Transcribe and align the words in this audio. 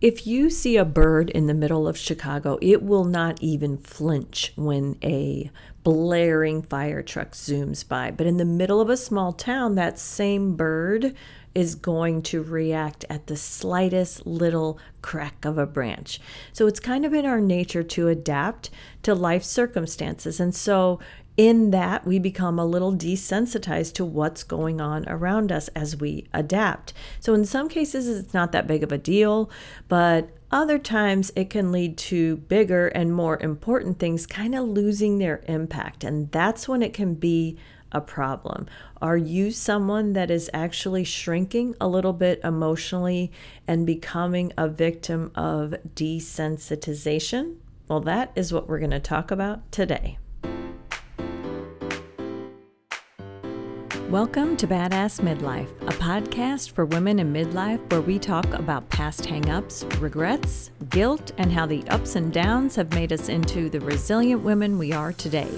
If 0.00 0.26
you 0.26 0.50
see 0.50 0.76
a 0.76 0.84
bird 0.84 1.30
in 1.30 1.46
the 1.46 1.54
middle 1.54 1.88
of 1.88 1.96
Chicago, 1.96 2.58
it 2.60 2.82
will 2.82 3.04
not 3.04 3.42
even 3.42 3.78
flinch 3.78 4.52
when 4.54 4.98
a 5.02 5.50
blaring 5.82 6.62
fire 6.62 7.02
truck 7.02 7.32
zooms 7.32 7.86
by. 7.86 8.10
But 8.10 8.26
in 8.26 8.36
the 8.36 8.44
middle 8.44 8.80
of 8.80 8.90
a 8.90 8.96
small 8.96 9.32
town, 9.32 9.76
that 9.76 9.98
same 9.98 10.56
bird 10.56 11.14
is 11.54 11.76
going 11.76 12.20
to 12.20 12.42
react 12.42 13.04
at 13.08 13.28
the 13.28 13.36
slightest 13.36 14.26
little 14.26 14.78
crack 15.02 15.44
of 15.44 15.56
a 15.56 15.66
branch. 15.66 16.20
So 16.52 16.66
it's 16.66 16.80
kind 16.80 17.06
of 17.06 17.14
in 17.14 17.24
our 17.24 17.40
nature 17.40 17.84
to 17.84 18.08
adapt 18.08 18.70
to 19.04 19.14
life 19.14 19.44
circumstances. 19.44 20.40
And 20.40 20.54
so 20.54 20.98
in 21.36 21.72
that, 21.72 22.06
we 22.06 22.18
become 22.18 22.58
a 22.58 22.64
little 22.64 22.94
desensitized 22.94 23.94
to 23.94 24.04
what's 24.04 24.44
going 24.44 24.80
on 24.80 25.08
around 25.08 25.50
us 25.50 25.68
as 25.68 25.96
we 25.96 26.28
adapt. 26.32 26.92
So, 27.18 27.34
in 27.34 27.44
some 27.44 27.68
cases, 27.68 28.06
it's 28.08 28.34
not 28.34 28.52
that 28.52 28.68
big 28.68 28.82
of 28.84 28.92
a 28.92 28.98
deal, 28.98 29.50
but 29.88 30.30
other 30.52 30.78
times 30.78 31.32
it 31.34 31.50
can 31.50 31.72
lead 31.72 31.98
to 31.98 32.36
bigger 32.36 32.86
and 32.86 33.12
more 33.12 33.42
important 33.42 33.98
things 33.98 34.26
kind 34.26 34.54
of 34.54 34.68
losing 34.68 35.18
their 35.18 35.42
impact. 35.48 36.04
And 36.04 36.30
that's 36.30 36.68
when 36.68 36.82
it 36.82 36.92
can 36.92 37.14
be 37.14 37.58
a 37.90 38.00
problem. 38.00 38.66
Are 39.02 39.16
you 39.16 39.50
someone 39.50 40.12
that 40.12 40.30
is 40.30 40.48
actually 40.54 41.02
shrinking 41.02 41.74
a 41.80 41.88
little 41.88 42.12
bit 42.12 42.40
emotionally 42.44 43.32
and 43.66 43.84
becoming 43.84 44.52
a 44.56 44.68
victim 44.68 45.32
of 45.34 45.74
desensitization? 45.96 47.56
Well, 47.88 48.00
that 48.00 48.30
is 48.36 48.52
what 48.52 48.68
we're 48.68 48.78
going 48.78 48.90
to 48.92 49.00
talk 49.00 49.32
about 49.32 49.70
today. 49.72 50.18
Welcome 54.14 54.56
to 54.58 54.68
Badass 54.68 55.20
Midlife, 55.22 55.72
a 55.88 55.92
podcast 55.94 56.70
for 56.70 56.86
women 56.86 57.18
in 57.18 57.32
midlife 57.32 57.80
where 57.90 58.00
we 58.00 58.20
talk 58.20 58.46
about 58.54 58.88
past 58.88 59.24
hangups, 59.24 60.00
regrets, 60.00 60.70
guilt, 60.88 61.32
and 61.36 61.50
how 61.50 61.66
the 61.66 61.82
ups 61.88 62.14
and 62.14 62.32
downs 62.32 62.76
have 62.76 62.94
made 62.94 63.12
us 63.12 63.28
into 63.28 63.68
the 63.68 63.80
resilient 63.80 64.44
women 64.44 64.78
we 64.78 64.92
are 64.92 65.12
today. 65.12 65.50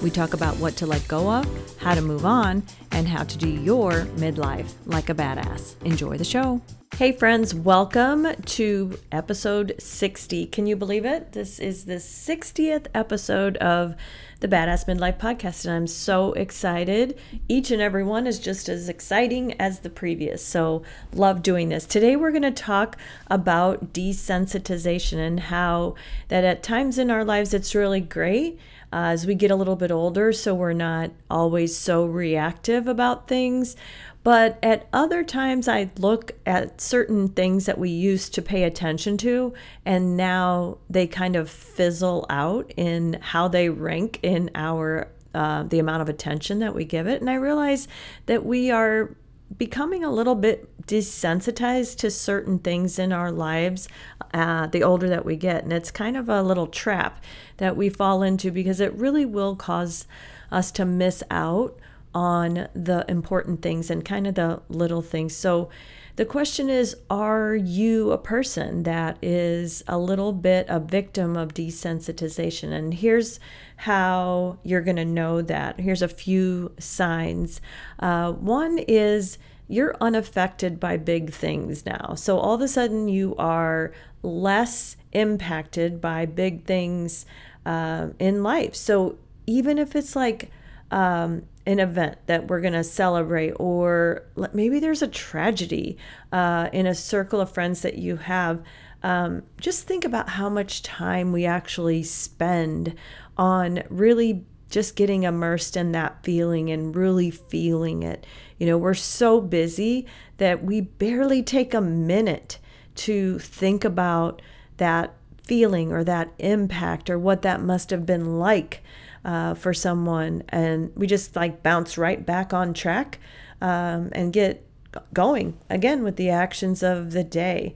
We 0.00 0.10
talk 0.10 0.32
about 0.32 0.56
what 0.58 0.76
to 0.76 0.86
let 0.86 1.08
go 1.08 1.28
of, 1.28 1.76
how 1.78 1.96
to 1.96 2.00
move 2.02 2.24
on, 2.24 2.62
and 2.92 3.08
how 3.08 3.24
to 3.24 3.36
do 3.36 3.48
your 3.48 4.04
midlife 4.14 4.74
like 4.86 5.08
a 5.08 5.14
badass. 5.14 5.82
Enjoy 5.82 6.16
the 6.16 6.24
show. 6.24 6.62
Hey, 6.96 7.10
friends, 7.10 7.52
welcome 7.52 8.28
to 8.36 8.96
episode 9.10 9.74
60. 9.80 10.46
Can 10.46 10.68
you 10.68 10.76
believe 10.76 11.04
it? 11.04 11.32
This 11.32 11.58
is 11.58 11.86
the 11.86 11.94
60th 11.94 12.86
episode 12.94 13.56
of 13.56 13.96
the 14.44 14.54
Badass 14.54 14.84
Midlife 14.84 15.16
Podcast, 15.16 15.64
and 15.64 15.74
I'm 15.74 15.86
so 15.86 16.34
excited. 16.34 17.18
Each 17.48 17.70
and 17.70 17.80
every 17.80 18.04
one 18.04 18.26
is 18.26 18.38
just 18.38 18.68
as 18.68 18.90
exciting 18.90 19.58
as 19.58 19.78
the 19.78 19.88
previous. 19.88 20.44
So, 20.44 20.82
love 21.14 21.42
doing 21.42 21.70
this. 21.70 21.86
Today, 21.86 22.14
we're 22.14 22.30
going 22.30 22.42
to 22.42 22.50
talk 22.50 22.98
about 23.28 23.94
desensitization 23.94 25.16
and 25.16 25.40
how 25.40 25.94
that 26.28 26.44
at 26.44 26.62
times 26.62 26.98
in 26.98 27.10
our 27.10 27.24
lives 27.24 27.54
it's 27.54 27.74
really 27.74 28.02
great. 28.02 28.60
Uh, 28.94 29.10
as 29.10 29.26
we 29.26 29.34
get 29.34 29.50
a 29.50 29.56
little 29.56 29.74
bit 29.74 29.90
older, 29.90 30.32
so 30.32 30.54
we're 30.54 30.72
not 30.72 31.10
always 31.28 31.76
so 31.76 32.04
reactive 32.04 32.86
about 32.86 33.26
things. 33.26 33.74
But 34.22 34.56
at 34.62 34.86
other 34.92 35.24
times, 35.24 35.66
I 35.66 35.90
look 35.98 36.30
at 36.46 36.80
certain 36.80 37.26
things 37.30 37.66
that 37.66 37.76
we 37.76 37.90
used 37.90 38.34
to 38.34 38.42
pay 38.42 38.62
attention 38.62 39.16
to, 39.18 39.52
and 39.84 40.16
now 40.16 40.78
they 40.88 41.08
kind 41.08 41.34
of 41.34 41.50
fizzle 41.50 42.24
out 42.30 42.72
in 42.76 43.18
how 43.20 43.48
they 43.48 43.68
rank 43.68 44.20
in 44.22 44.52
our 44.54 45.08
uh, 45.34 45.64
the 45.64 45.80
amount 45.80 46.00
of 46.00 46.08
attention 46.08 46.60
that 46.60 46.76
we 46.76 46.84
give 46.84 47.08
it. 47.08 47.20
And 47.20 47.28
I 47.28 47.34
realize 47.34 47.88
that 48.26 48.46
we 48.46 48.70
are 48.70 49.16
becoming 49.56 50.02
a 50.02 50.10
little 50.10 50.34
bit 50.34 50.68
desensitized 50.86 51.96
to 51.98 52.10
certain 52.10 52.58
things 52.58 52.98
in 52.98 53.12
our 53.12 53.30
lives 53.30 53.88
uh, 54.32 54.66
the 54.66 54.82
older 54.82 55.08
that 55.08 55.24
we 55.24 55.36
get. 55.36 55.62
And 55.62 55.72
it's 55.72 55.90
kind 55.90 56.16
of 56.16 56.28
a 56.28 56.42
little 56.42 56.66
trap 56.66 57.22
that 57.58 57.76
we 57.76 57.88
fall 57.88 58.22
into 58.22 58.50
because 58.50 58.80
it 58.80 58.92
really 58.94 59.24
will 59.24 59.54
cause 59.54 60.06
us 60.50 60.70
to 60.72 60.84
miss 60.84 61.22
out 61.30 61.78
on 62.14 62.68
the 62.74 63.04
important 63.08 63.60
things 63.62 63.90
and 63.90 64.04
kind 64.04 64.26
of 64.26 64.34
the 64.34 64.62
little 64.68 65.02
things. 65.02 65.34
So 65.36 65.68
the 66.16 66.24
question 66.24 66.70
is 66.70 66.96
Are 67.10 67.56
you 67.56 68.12
a 68.12 68.18
person 68.18 68.84
that 68.84 69.18
is 69.20 69.82
a 69.88 69.98
little 69.98 70.32
bit 70.32 70.66
a 70.68 70.78
victim 70.78 71.36
of 71.36 71.54
desensitization? 71.54 72.72
And 72.72 72.94
here's 72.94 73.40
how 73.84 74.56
you're 74.62 74.80
going 74.80 74.96
to 74.96 75.04
know 75.04 75.42
that. 75.42 75.78
Here's 75.78 76.00
a 76.00 76.08
few 76.08 76.72
signs. 76.78 77.60
Uh, 77.98 78.32
one 78.32 78.78
is 78.78 79.36
you're 79.68 79.94
unaffected 80.00 80.80
by 80.80 80.96
big 80.96 81.30
things 81.30 81.84
now. 81.84 82.14
So 82.14 82.38
all 82.38 82.54
of 82.54 82.62
a 82.62 82.68
sudden 82.68 83.08
you 83.08 83.36
are 83.36 83.92
less 84.22 84.96
impacted 85.12 86.00
by 86.00 86.24
big 86.24 86.64
things 86.64 87.26
uh, 87.66 88.08
in 88.18 88.42
life. 88.42 88.74
So 88.74 89.18
even 89.46 89.76
if 89.76 89.94
it's 89.94 90.16
like, 90.16 90.50
um, 90.90 91.42
an 91.66 91.78
event 91.78 92.18
that 92.26 92.48
we're 92.48 92.60
going 92.60 92.74
to 92.74 92.84
celebrate, 92.84 93.52
or 93.52 94.22
maybe 94.54 94.80
there's 94.80 95.02
a 95.02 95.08
tragedy 95.08 95.98
uh, 96.32 96.70
in 96.72 96.86
a 96.86 96.94
circle 96.94 97.40
of 97.40 97.50
friends 97.50 97.82
that 97.82 97.98
you 97.98 98.16
have. 98.16 98.62
Um, 99.02 99.42
just 99.60 99.86
think 99.86 100.04
about 100.06 100.30
how 100.30 100.48
much 100.48 100.82
time 100.82 101.30
we 101.30 101.44
actually 101.44 102.02
spend 102.02 102.94
on 103.36 103.82
really 103.88 104.44
just 104.70 104.96
getting 104.96 105.22
immersed 105.22 105.76
in 105.76 105.92
that 105.92 106.22
feeling 106.24 106.70
and 106.70 106.96
really 106.96 107.30
feeling 107.30 108.02
it. 108.02 108.26
You 108.58 108.66
know, 108.66 108.78
we're 108.78 108.94
so 108.94 109.40
busy 109.40 110.06
that 110.38 110.64
we 110.64 110.80
barely 110.80 111.42
take 111.42 111.74
a 111.74 111.80
minute 111.80 112.58
to 112.96 113.38
think 113.38 113.84
about 113.84 114.42
that 114.78 115.14
feeling 115.44 115.92
or 115.92 116.02
that 116.04 116.32
impact 116.38 117.10
or 117.10 117.18
what 117.18 117.42
that 117.42 117.60
must 117.60 117.90
have 117.90 118.06
been 118.06 118.38
like 118.38 118.82
uh, 119.24 119.54
for 119.54 119.72
someone, 119.72 120.42
and 120.48 120.92
we 120.94 121.06
just 121.06 121.34
like 121.34 121.62
bounce 121.62 121.96
right 121.96 122.24
back 122.26 122.52
on 122.52 122.74
track 122.74 123.18
um, 123.60 124.10
and 124.12 124.32
get 124.32 124.66
going 125.12 125.58
again 125.70 126.02
with 126.02 126.16
the 126.16 126.30
actions 126.30 126.82
of 126.82 127.12
the 127.12 127.24
day. 127.24 127.74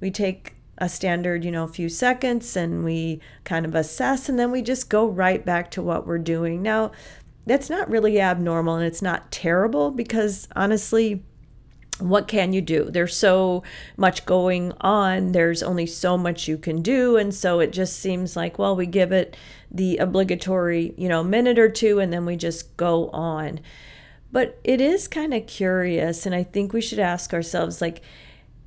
We 0.00 0.10
take 0.10 0.55
a 0.78 0.88
standard, 0.88 1.44
you 1.44 1.50
know, 1.50 1.64
a 1.64 1.68
few 1.68 1.88
seconds 1.88 2.56
and 2.56 2.84
we 2.84 3.20
kind 3.44 3.64
of 3.64 3.74
assess 3.74 4.28
and 4.28 4.38
then 4.38 4.50
we 4.50 4.62
just 4.62 4.90
go 4.90 5.06
right 5.06 5.44
back 5.44 5.70
to 5.70 5.82
what 5.82 6.06
we're 6.06 6.18
doing. 6.18 6.62
Now, 6.62 6.92
that's 7.46 7.70
not 7.70 7.88
really 7.88 8.20
abnormal 8.20 8.76
and 8.76 8.84
it's 8.84 9.02
not 9.02 9.30
terrible 9.30 9.90
because 9.90 10.48
honestly, 10.54 11.22
what 11.98 12.28
can 12.28 12.52
you 12.52 12.60
do? 12.60 12.90
There's 12.90 13.16
so 13.16 13.62
much 13.96 14.26
going 14.26 14.72
on. 14.80 15.32
There's 15.32 15.62
only 15.62 15.86
so 15.86 16.18
much 16.18 16.46
you 16.46 16.58
can 16.58 16.82
do. 16.82 17.16
And 17.16 17.34
so 17.34 17.60
it 17.60 17.72
just 17.72 17.98
seems 17.98 18.36
like, 18.36 18.58
well, 18.58 18.76
we 18.76 18.84
give 18.84 19.12
it 19.12 19.34
the 19.70 19.96
obligatory, 19.96 20.92
you 20.98 21.08
know, 21.08 21.24
minute 21.24 21.58
or 21.58 21.70
two 21.70 21.98
and 21.98 22.12
then 22.12 22.26
we 22.26 22.36
just 22.36 22.76
go 22.76 23.08
on. 23.10 23.60
But 24.30 24.58
it 24.62 24.80
is 24.82 25.08
kind 25.08 25.32
of 25.32 25.46
curious. 25.46 26.26
And 26.26 26.34
I 26.34 26.42
think 26.42 26.72
we 26.72 26.82
should 26.82 26.98
ask 26.98 27.32
ourselves, 27.32 27.80
like, 27.80 28.02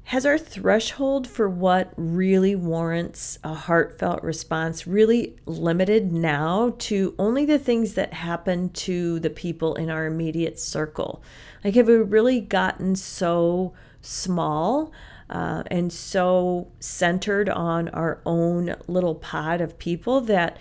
has 0.09 0.25
our 0.25 0.40
threshold 0.40 1.28
for 1.28 1.47
what 1.47 1.94
really 1.96 2.56
warrants 2.56 3.38
a 3.44 3.53
heartfelt 3.53 4.24
response 4.24 4.88
really 4.88 5.36
limited 5.46 6.12
now 6.12 6.74
to 6.80 7.14
only 7.20 7.46
the 7.46 7.59
things 7.59 7.94
that 7.94 8.12
happen 8.12 8.69
to 8.69 9.19
the 9.19 9.30
people 9.30 9.75
in 9.75 9.88
our 9.88 10.08
immediate 10.08 10.59
circle? 10.59 11.22
Like, 11.64 11.75
have 11.75 11.88
we 11.88 11.98
really 11.98 12.42
gotten 12.42 12.96
so 12.96 13.75
small 14.02 14.92
uh, 15.30 15.62
and 15.68 15.94
so 15.94 16.72
centered 16.80 17.48
on 17.48 17.88
our 17.90 18.19
own 18.25 18.75
little 18.88 19.14
pod 19.14 19.62
of 19.62 19.78
people 19.78 20.22
that 20.22 20.58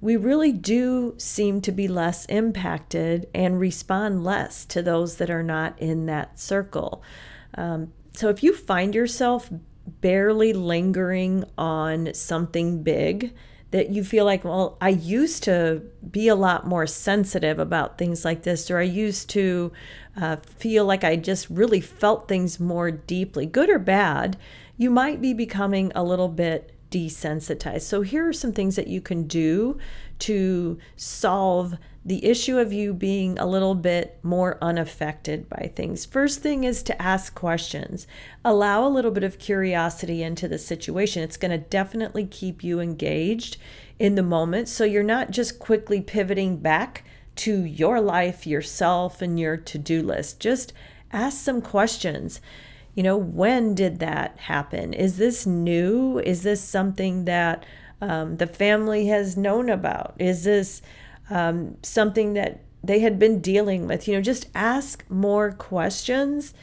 we 0.00 0.16
really 0.16 0.50
do 0.50 1.14
seem 1.18 1.60
to 1.60 1.70
be 1.70 1.86
less 1.86 2.24
impacted 2.24 3.28
and 3.32 3.60
respond 3.60 4.24
less 4.24 4.64
to 4.64 4.82
those 4.82 5.18
that 5.18 5.30
are 5.30 5.44
not 5.44 5.78
in 5.78 6.06
that 6.06 6.40
circle? 6.40 7.00
Um, 7.54 7.92
so 8.18 8.30
if 8.30 8.42
you 8.42 8.52
find 8.52 8.96
yourself 8.96 9.48
barely 10.00 10.52
lingering 10.52 11.44
on 11.56 12.12
something 12.14 12.82
big 12.82 13.32
that 13.70 13.90
you 13.90 14.02
feel 14.02 14.24
like, 14.24 14.42
well, 14.42 14.76
I 14.80 14.88
used 14.88 15.44
to 15.44 15.82
be 16.10 16.26
a 16.26 16.34
lot 16.34 16.66
more 16.66 16.84
sensitive 16.84 17.60
about 17.60 17.96
things 17.96 18.24
like 18.24 18.42
this, 18.42 18.72
or 18.72 18.78
I 18.78 18.82
used 18.82 19.30
to 19.30 19.70
uh, 20.20 20.34
feel 20.34 20.84
like 20.84 21.04
I 21.04 21.14
just 21.14 21.48
really 21.48 21.80
felt 21.80 22.26
things 22.26 22.58
more 22.58 22.90
deeply, 22.90 23.46
good 23.46 23.70
or 23.70 23.78
bad, 23.78 24.36
you 24.76 24.90
might 24.90 25.22
be 25.22 25.32
becoming 25.32 25.92
a 25.94 26.02
little 26.02 26.28
bit 26.28 26.74
desensitized. 26.90 27.82
So, 27.82 28.02
here 28.02 28.26
are 28.28 28.32
some 28.32 28.52
things 28.52 28.76
that 28.76 28.88
you 28.88 29.00
can 29.00 29.26
do 29.26 29.78
to 30.20 30.78
solve 30.96 31.76
the 32.04 32.24
issue 32.24 32.58
of 32.58 32.72
you 32.72 32.94
being 32.94 33.38
a 33.38 33.46
little 33.46 33.74
bit 33.74 34.18
more 34.22 34.56
unaffected 34.62 35.48
by 35.48 35.70
things. 35.76 36.06
First 36.06 36.40
thing 36.40 36.64
is 36.64 36.82
to 36.84 37.00
ask 37.00 37.34
questions. 37.34 38.06
Allow 38.44 38.86
a 38.86 38.88
little 38.88 39.10
bit 39.10 39.24
of 39.24 39.38
curiosity 39.38 40.22
into 40.22 40.48
the 40.48 40.58
situation. 40.58 41.22
It's 41.22 41.36
going 41.36 41.50
to 41.50 41.58
definitely 41.58 42.24
keep 42.24 42.64
you 42.64 42.80
engaged 42.80 43.58
in 43.98 44.14
the 44.14 44.22
moment 44.22 44.68
so 44.68 44.84
you're 44.84 45.02
not 45.02 45.30
just 45.30 45.58
quickly 45.58 46.00
pivoting 46.00 46.56
back 46.56 47.04
to 47.36 47.64
your 47.64 48.00
life, 48.00 48.46
yourself, 48.46 49.20
and 49.20 49.38
your 49.38 49.56
to 49.56 49.78
do 49.78 50.02
list. 50.02 50.40
Just 50.40 50.72
ask 51.12 51.38
some 51.38 51.60
questions 51.60 52.40
you 52.98 53.04
know, 53.04 53.16
when 53.16 53.76
did 53.76 54.00
that 54.00 54.36
happen? 54.40 54.92
Is 54.92 55.18
this 55.18 55.46
new? 55.46 56.18
Is 56.18 56.42
this 56.42 56.60
something 56.60 57.26
that 57.26 57.64
um, 58.00 58.38
the 58.38 58.46
family 58.48 59.06
has 59.06 59.36
known 59.36 59.70
about? 59.70 60.16
Is 60.18 60.42
this 60.42 60.82
um, 61.30 61.76
something 61.84 62.34
that 62.34 62.60
they 62.82 62.98
had 62.98 63.16
been 63.16 63.40
dealing 63.40 63.86
with? 63.86 64.08
You 64.08 64.14
know, 64.14 64.20
just 64.20 64.48
ask 64.52 65.04
more 65.08 65.52
questions 65.52 66.54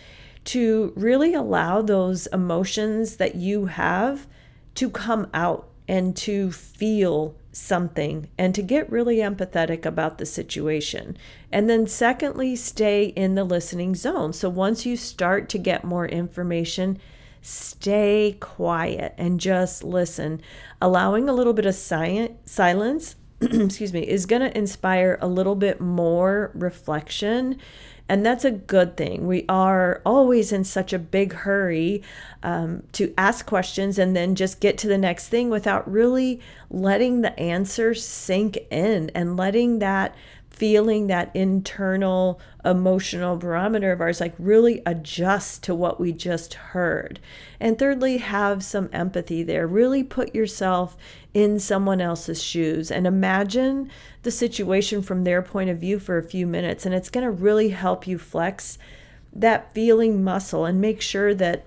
to 0.44 0.92
really 0.98 1.34
allow 1.34 1.82
those 1.82 2.28
emotions 2.28 3.16
that 3.16 3.36
you 3.36 3.68
have 3.68 4.28
to 4.74 4.90
come 4.90 5.30
out 5.34 5.70
and 5.88 6.18
to 6.18 6.52
feel 6.52 7.34
something 7.56 8.28
and 8.38 8.54
to 8.54 8.62
get 8.62 8.92
really 8.92 9.18
empathetic 9.18 9.86
about 9.86 10.18
the 10.18 10.26
situation. 10.26 11.18
And 11.52 11.70
then, 11.70 11.88
secondly, 11.88 12.56
stay 12.56 13.06
in 13.06 13.36
the 13.36 13.44
listening 13.44 13.96
zone. 13.96 14.34
So, 14.34 14.50
once 14.50 14.86
you 14.86 14.98
start 14.98 15.48
to 15.50 15.58
get 15.58 15.84
more 15.84 16.06
information, 16.06 17.00
stay 17.42 18.38
quiet 18.40 19.14
and 19.18 19.40
just 19.40 19.84
listen. 19.84 20.42
Allowing 20.82 21.30
a 21.30 21.34
little 21.34 21.54
bit 21.54 21.66
of 21.66 21.76
silence, 21.76 23.16
excuse 23.42 23.94
me, 23.94 24.08
is 24.08 24.26
going 24.26 24.42
to 24.42 24.58
inspire 24.58 25.18
a 25.22 25.28
little 25.28 25.56
bit 25.56 25.80
more 25.80 26.52
reflection 26.54 27.58
and 28.08 28.26
that's 28.26 28.46
a 28.46 28.52
good 28.52 28.98
thing. 28.98 29.26
We 29.26 29.46
are 29.50 30.02
always 30.06 30.52
in 30.52 30.64
such 30.64 30.94
a 30.94 31.00
big 31.00 31.34
hurry 31.34 32.04
um, 32.44 32.84
to 32.94 33.14
ask 33.18 33.46
questions 33.46 33.98
and 33.98 34.16
then 34.16 34.36
just 34.36 34.60
get 34.60 34.78
to 34.80 34.88
the 34.88 34.98
next 34.98 35.30
thing 35.30 35.50
without 35.50 35.92
really 35.92 36.40
letting 36.70 37.22
the 37.22 37.38
answer 37.40 37.96
sink 37.96 38.58
in 38.70 39.10
and 39.16 39.38
letting 39.38 39.80
that 39.80 40.14
feeling 40.56 41.08
that 41.08 41.36
internal 41.36 42.40
emotional 42.64 43.36
barometer 43.36 43.92
of 43.92 44.00
ours 44.00 44.22
like 44.22 44.34
really 44.40 44.82
adjust 44.86 45.64
to 45.64 45.76
what 45.76 46.00
we 46.00 46.14
just 46.14 46.54
heard. 46.54 47.20
And 47.60 47.78
thirdly, 47.78 48.18
have 48.20 48.64
some 48.64 48.90
empathy 48.94 49.44
there. 49.44 49.68
Really 49.68 50.02
put 50.02 50.34
yourself 50.34 50.96
in 51.34 51.60
someone 51.60 52.00
else's 52.00 52.42
shoes 52.42 52.90
and 52.90 53.06
imagine 53.06 53.92
the 54.24 54.32
situation 54.32 55.02
from 55.02 55.26
their 55.26 55.42
point 55.42 55.70
of 55.70 55.80
view 55.80 56.00
for 56.00 56.18
a 56.18 56.24
few 56.24 56.48
minutes. 56.48 56.86
And 56.86 56.96
it's 56.96 57.10
going 57.10 57.26
to 57.26 57.32
really 57.32 57.70
help 57.70 58.08
you 58.08 58.18
flex 58.18 58.78
that 59.34 59.74
feeling 59.74 60.24
muscle 60.24 60.64
and 60.64 60.80
make 60.80 61.02
sure 61.02 61.36
that 61.36 61.66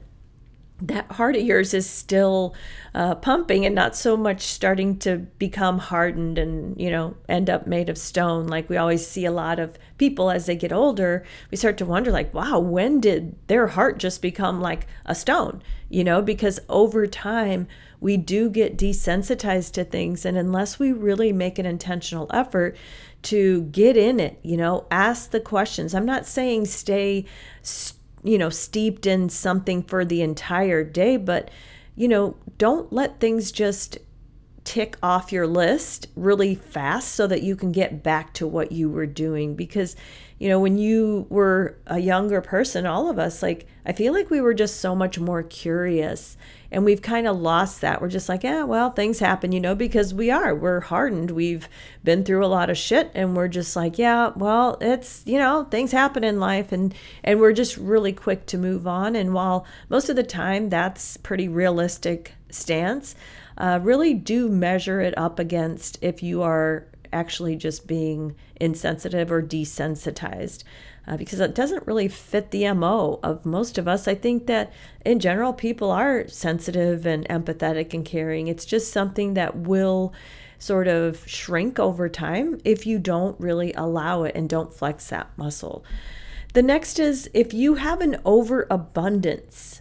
that 0.81 1.11
heart 1.13 1.35
of 1.35 1.43
yours 1.43 1.75
is 1.75 1.89
still 1.89 2.55
uh, 2.95 3.15
pumping 3.17 3.67
and 3.67 3.75
not 3.75 3.97
so 3.97 4.17
much 4.17 4.43
starting 4.43 4.97
to 4.99 5.19
become 5.39 5.79
hardened 5.79 6.39
and 6.39 6.81
you 6.81 6.91
know 6.91 7.17
end 7.29 7.51
up 7.51 7.67
made 7.67 7.89
of 7.89 7.99
stone. 7.99 8.47
Like 8.47 8.69
we 8.69 8.77
always 8.77 9.07
see 9.07 9.25
a 9.25 9.33
lot 9.33 9.59
of 9.59 9.77
people 9.99 10.31
as 10.31 10.47
they 10.47 10.55
get 10.55 10.73
older 10.73 11.25
we 11.51 11.57
start 11.57 11.77
to 11.77 11.85
wonder 11.85 12.13
like 12.13 12.33
wow 12.33 12.61
when 12.61 13.01
did 13.01 13.35
their 13.49 13.67
heart 13.67 13.99
just 13.99 14.23
become 14.23 14.61
like 14.61 14.87
a 15.05 15.15
stone? 15.15 15.63
You 15.89 16.05
know 16.05 16.23
because 16.23 16.61
over 16.69 17.07
time 17.07 17.67
we 18.01 18.17
do 18.17 18.49
get 18.49 18.79
desensitized 18.79 19.73
to 19.73 19.85
things 19.85 20.25
and 20.25 20.39
unless 20.39 20.79
we 20.79 20.93
really 20.93 21.33
make 21.33 21.59
an 21.59 21.67
intentional 21.67 22.31
effort 22.33 22.77
to 23.21 23.63
get 23.63 23.97
in 23.97 24.21
it 24.21 24.39
you 24.45 24.57
know 24.57 24.87
ask 24.93 25.31
the 25.33 25.41
questions. 25.41 25.93
I'm 25.93 26.07
not 26.07 26.25
saying 26.25 26.67
stay 26.67 27.25
st- 27.63 27.98
you 28.23 28.39
know, 28.39 28.51
steeped 28.51 29.07
in 29.07 29.29
something 29.29 29.83
for 29.83 30.05
the 30.05 30.23
entire 30.23 30.85
day, 30.85 31.17
but, 31.17 31.51
you 31.95 32.09
know, 32.09 32.37
don't 32.57 32.93
let 32.93 33.21
things 33.21 33.53
just 33.53 33.99
tick 34.65 34.97
off 35.03 35.33
your 35.33 35.47
list 35.47 36.09
really 36.15 36.55
fast 36.55 37.15
so 37.15 37.27
that 37.27 37.43
you 37.43 37.57
can 37.57 37.73
get 37.73 38.03
back 38.03 38.35
to 38.35 38.47
what 38.47 38.71
you 38.71 38.91
were 38.91 39.07
doing 39.07 39.55
because 39.55 39.97
you 40.39 40.49
know 40.49 40.61
when 40.61 40.79
you 40.79 41.27
were 41.29 41.77
a 41.87 41.99
younger 41.99 42.41
person 42.41 42.87
all 42.87 43.11
of 43.11 43.19
us 43.19 43.43
like 43.43 43.67
i 43.85 43.93
feel 43.93 44.13
like 44.13 44.31
we 44.31 44.41
were 44.41 44.55
just 44.55 44.81
so 44.81 44.95
much 44.95 45.19
more 45.19 45.43
curious 45.43 46.37
and 46.71 46.85
we've 46.85 47.03
kind 47.03 47.27
of 47.27 47.39
lost 47.41 47.81
that. 47.81 48.01
We're 48.01 48.09
just 48.09 48.29
like 48.29 48.43
yeah 48.43 48.65
well 48.65 48.91
things 48.91 49.19
happen 49.19 49.53
you 49.53 49.61
know 49.61 49.75
because 49.75 50.13
we 50.13 50.31
are 50.31 50.55
we're 50.55 50.81
hardened. 50.81 51.31
We've 51.31 51.69
been 52.05 52.25
through 52.25 52.45
a 52.45 52.47
lot 52.49 52.71
of 52.71 52.77
shit 52.77 53.11
and 53.15 53.37
we're 53.37 53.49
just 53.49 53.75
like 53.77 53.99
yeah 53.99 54.33
well 54.37 54.77
it's 54.81 55.23
you 55.27 55.39
know 55.39 55.65
things 55.71 55.93
happen 55.93 56.25
in 56.25 56.41
life 56.41 56.73
and 56.73 56.95
and 57.25 57.41
we're 57.41 57.53
just 57.53 57.77
really 57.77 58.13
quick 58.13 58.47
to 58.47 58.59
move 58.59 58.87
on. 58.87 59.17
And 59.17 59.33
while 59.33 59.67
most 59.89 60.09
of 60.09 60.17
the 60.17 60.23
time 60.23 60.69
that's 60.69 61.17
pretty 61.17 61.49
realistic 61.49 62.35
stance 62.51 63.15
uh, 63.57 63.81
really 63.83 64.15
do 64.15 64.49
measure 64.49 65.01
it 65.01 65.17
up 65.19 65.39
against 65.39 65.99
if 66.01 66.23
you 66.23 66.43
are 66.43 66.87
actually 67.13 67.57
just 67.57 67.87
being 67.87 68.35
insensitive 68.57 69.31
or 69.31 69.43
desensitized 69.43 70.65
uh, 71.07 71.17
because 71.17 71.41
it 71.41 71.55
doesn't 71.55 71.87
really 71.87 72.09
fit 72.09 72.51
the 72.51 72.71
MO 72.73 73.19
of 73.23 73.47
most 73.47 73.79
of 73.79 73.89
us. 73.89 74.07
I 74.07 74.15
think 74.15 74.47
that 74.47 74.73
in 75.05 75.21
general, 75.21 75.53
people 75.53 75.91
are 75.91 76.29
sensitive 76.29 77.07
and 77.07 77.27
empathetic 77.29 77.95
and 77.95 78.05
caring. 78.05 78.49
It's 78.49 78.67
just 78.67 78.93
something 78.93 79.35
that 79.35 79.57
will 79.57 80.13
sort 80.59 80.89
of 80.89 81.27
shrink 81.27 81.79
over 81.79 82.09
time 82.09 82.61
if 82.65 82.87
you 82.87 82.99
don't 82.99 83.39
really 83.41 83.73
allow 83.75 84.25
it 84.25 84.35
and 84.35 84.49
don't 84.49 84.75
flex 84.75 85.09
that 85.09 85.31
muscle. 85.37 85.85
The 86.55 86.63
next 86.63 86.99
is 86.99 87.31
if 87.33 87.55
you 87.55 87.77
have 87.77 88.01
an 88.01 88.21
overabundance 88.25 89.78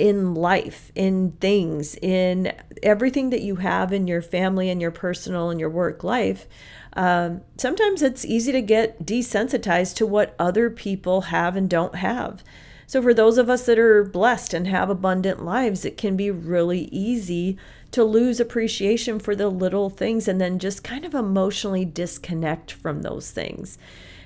in 0.00 0.34
life, 0.34 0.90
in 0.94 1.32
things, 1.40 1.94
in 1.96 2.50
everything 2.82 3.28
that 3.28 3.42
you 3.42 3.56
have 3.56 3.92
in 3.92 4.06
your 4.06 4.22
family 4.22 4.70
and 4.70 4.80
your 4.80 4.90
personal 4.90 5.50
and 5.50 5.60
your 5.60 5.68
work 5.68 6.02
life, 6.02 6.48
um, 6.94 7.42
sometimes 7.58 8.00
it's 8.00 8.24
easy 8.24 8.50
to 8.50 8.62
get 8.62 9.04
desensitized 9.04 9.96
to 9.96 10.06
what 10.06 10.34
other 10.38 10.70
people 10.70 11.20
have 11.20 11.54
and 11.54 11.68
don't 11.68 11.96
have. 11.96 12.42
So, 12.86 13.02
for 13.02 13.12
those 13.12 13.36
of 13.36 13.50
us 13.50 13.66
that 13.66 13.78
are 13.78 14.02
blessed 14.02 14.54
and 14.54 14.66
have 14.66 14.88
abundant 14.88 15.44
lives, 15.44 15.84
it 15.84 15.98
can 15.98 16.16
be 16.16 16.30
really 16.30 16.88
easy 16.90 17.58
to 17.90 18.02
lose 18.02 18.40
appreciation 18.40 19.18
for 19.18 19.36
the 19.36 19.48
little 19.50 19.90
things 19.90 20.26
and 20.26 20.40
then 20.40 20.58
just 20.58 20.82
kind 20.82 21.04
of 21.04 21.14
emotionally 21.14 21.84
disconnect 21.84 22.72
from 22.72 23.02
those 23.02 23.30
things. 23.30 23.76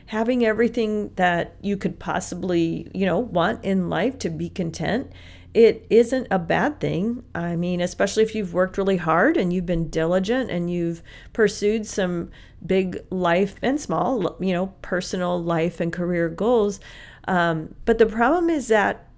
Having 0.07 0.47
everything 0.47 1.13
that 1.17 1.57
you 1.61 1.77
could 1.77 1.99
possibly, 1.99 2.89
you 2.95 3.05
know, 3.05 3.19
want 3.19 3.65
in 3.65 3.91
life 3.91 4.19
to 4.21 4.31
be 4.31 4.49
content 4.49 5.11
it 5.55 5.87
isn't 5.89 6.27
a 6.33 6.39
bad 6.39 6.81
thing. 6.81 7.23
I 7.33 7.55
mean, 7.55 7.81
especially 7.81 8.25
if 8.25 8.35
you've 8.35 8.53
worked 8.53 8.77
really 8.77 8.97
hard 8.97 9.37
and 9.37 9.53
you've 9.53 9.67
been 9.67 9.89
diligent 9.89 10.51
and 10.51 10.69
you've 10.69 11.01
pursued 11.33 11.87
some 11.87 12.31
big 12.67 12.99
life 13.09 13.55
and 13.63 13.81
small, 13.81 14.37
you 14.41 14.53
know, 14.53 14.75
personal 14.83 15.41
life 15.41 15.79
and 15.79 15.93
career 15.93 16.29
goals. 16.29 16.81
Um, 17.29 17.77
but 17.85 17.99
the 17.99 18.07
problem 18.07 18.51
is 18.51 18.67
that 18.69 19.09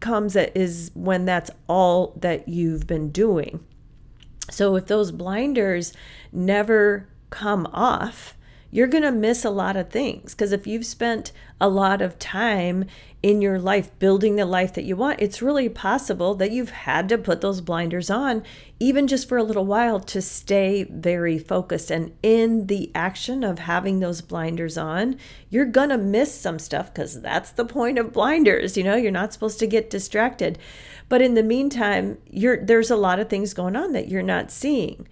comes 0.00 0.34
that 0.34 0.54
is 0.56 0.90
when 0.94 1.24
that's 1.24 1.50
all 1.68 2.12
that 2.20 2.48
you've 2.48 2.86
been 2.86 3.10
doing. 3.10 3.64
So 4.50 4.76
if 4.76 4.86
those 4.86 5.10
blinders 5.10 5.94
never 6.32 7.08
come 7.30 7.66
off, 7.72 8.36
you're 8.74 8.86
going 8.86 9.04
to 9.04 9.12
miss 9.12 9.44
a 9.44 9.50
lot 9.50 9.76
of 9.76 9.90
things. 9.90 10.34
Because 10.34 10.50
if 10.50 10.66
you've 10.66 10.86
spent 10.86 11.30
a 11.60 11.68
lot 11.68 12.00
of 12.00 12.18
time 12.18 12.86
in 13.22 13.42
your 13.42 13.58
life 13.58 13.96
building 13.98 14.36
the 14.36 14.46
life 14.46 14.72
that 14.72 14.84
you 14.84 14.96
want, 14.96 15.20
it's 15.20 15.42
really 15.42 15.68
possible 15.68 16.34
that 16.34 16.50
you've 16.50 16.70
had 16.70 17.06
to 17.10 17.18
put 17.18 17.42
those 17.42 17.60
blinders 17.60 18.08
on, 18.08 18.42
even 18.80 19.06
just 19.06 19.28
for 19.28 19.36
a 19.36 19.42
little 19.42 19.66
while, 19.66 20.00
to 20.00 20.22
stay 20.22 20.84
very 20.84 21.38
focused. 21.38 21.90
And 21.90 22.16
in 22.22 22.66
the 22.66 22.90
action 22.94 23.44
of 23.44 23.58
having 23.58 24.00
those 24.00 24.22
blinders 24.22 24.78
on, 24.78 25.18
you're 25.50 25.66
going 25.66 25.90
to 25.90 25.98
miss 25.98 26.34
some 26.34 26.58
stuff 26.58 26.92
because 26.92 27.20
that's 27.20 27.50
the 27.50 27.66
point 27.66 27.98
of 27.98 28.14
blinders. 28.14 28.78
You 28.78 28.84
know, 28.84 28.96
you're 28.96 29.12
not 29.12 29.34
supposed 29.34 29.58
to 29.58 29.66
get 29.66 29.90
distracted. 29.90 30.58
But 31.10 31.20
in 31.20 31.34
the 31.34 31.42
meantime, 31.42 32.16
you're, 32.30 32.64
there's 32.64 32.90
a 32.90 32.96
lot 32.96 33.20
of 33.20 33.28
things 33.28 33.52
going 33.52 33.76
on 33.76 33.92
that 33.92 34.08
you're 34.08 34.22
not 34.22 34.50
seeing. 34.50 35.06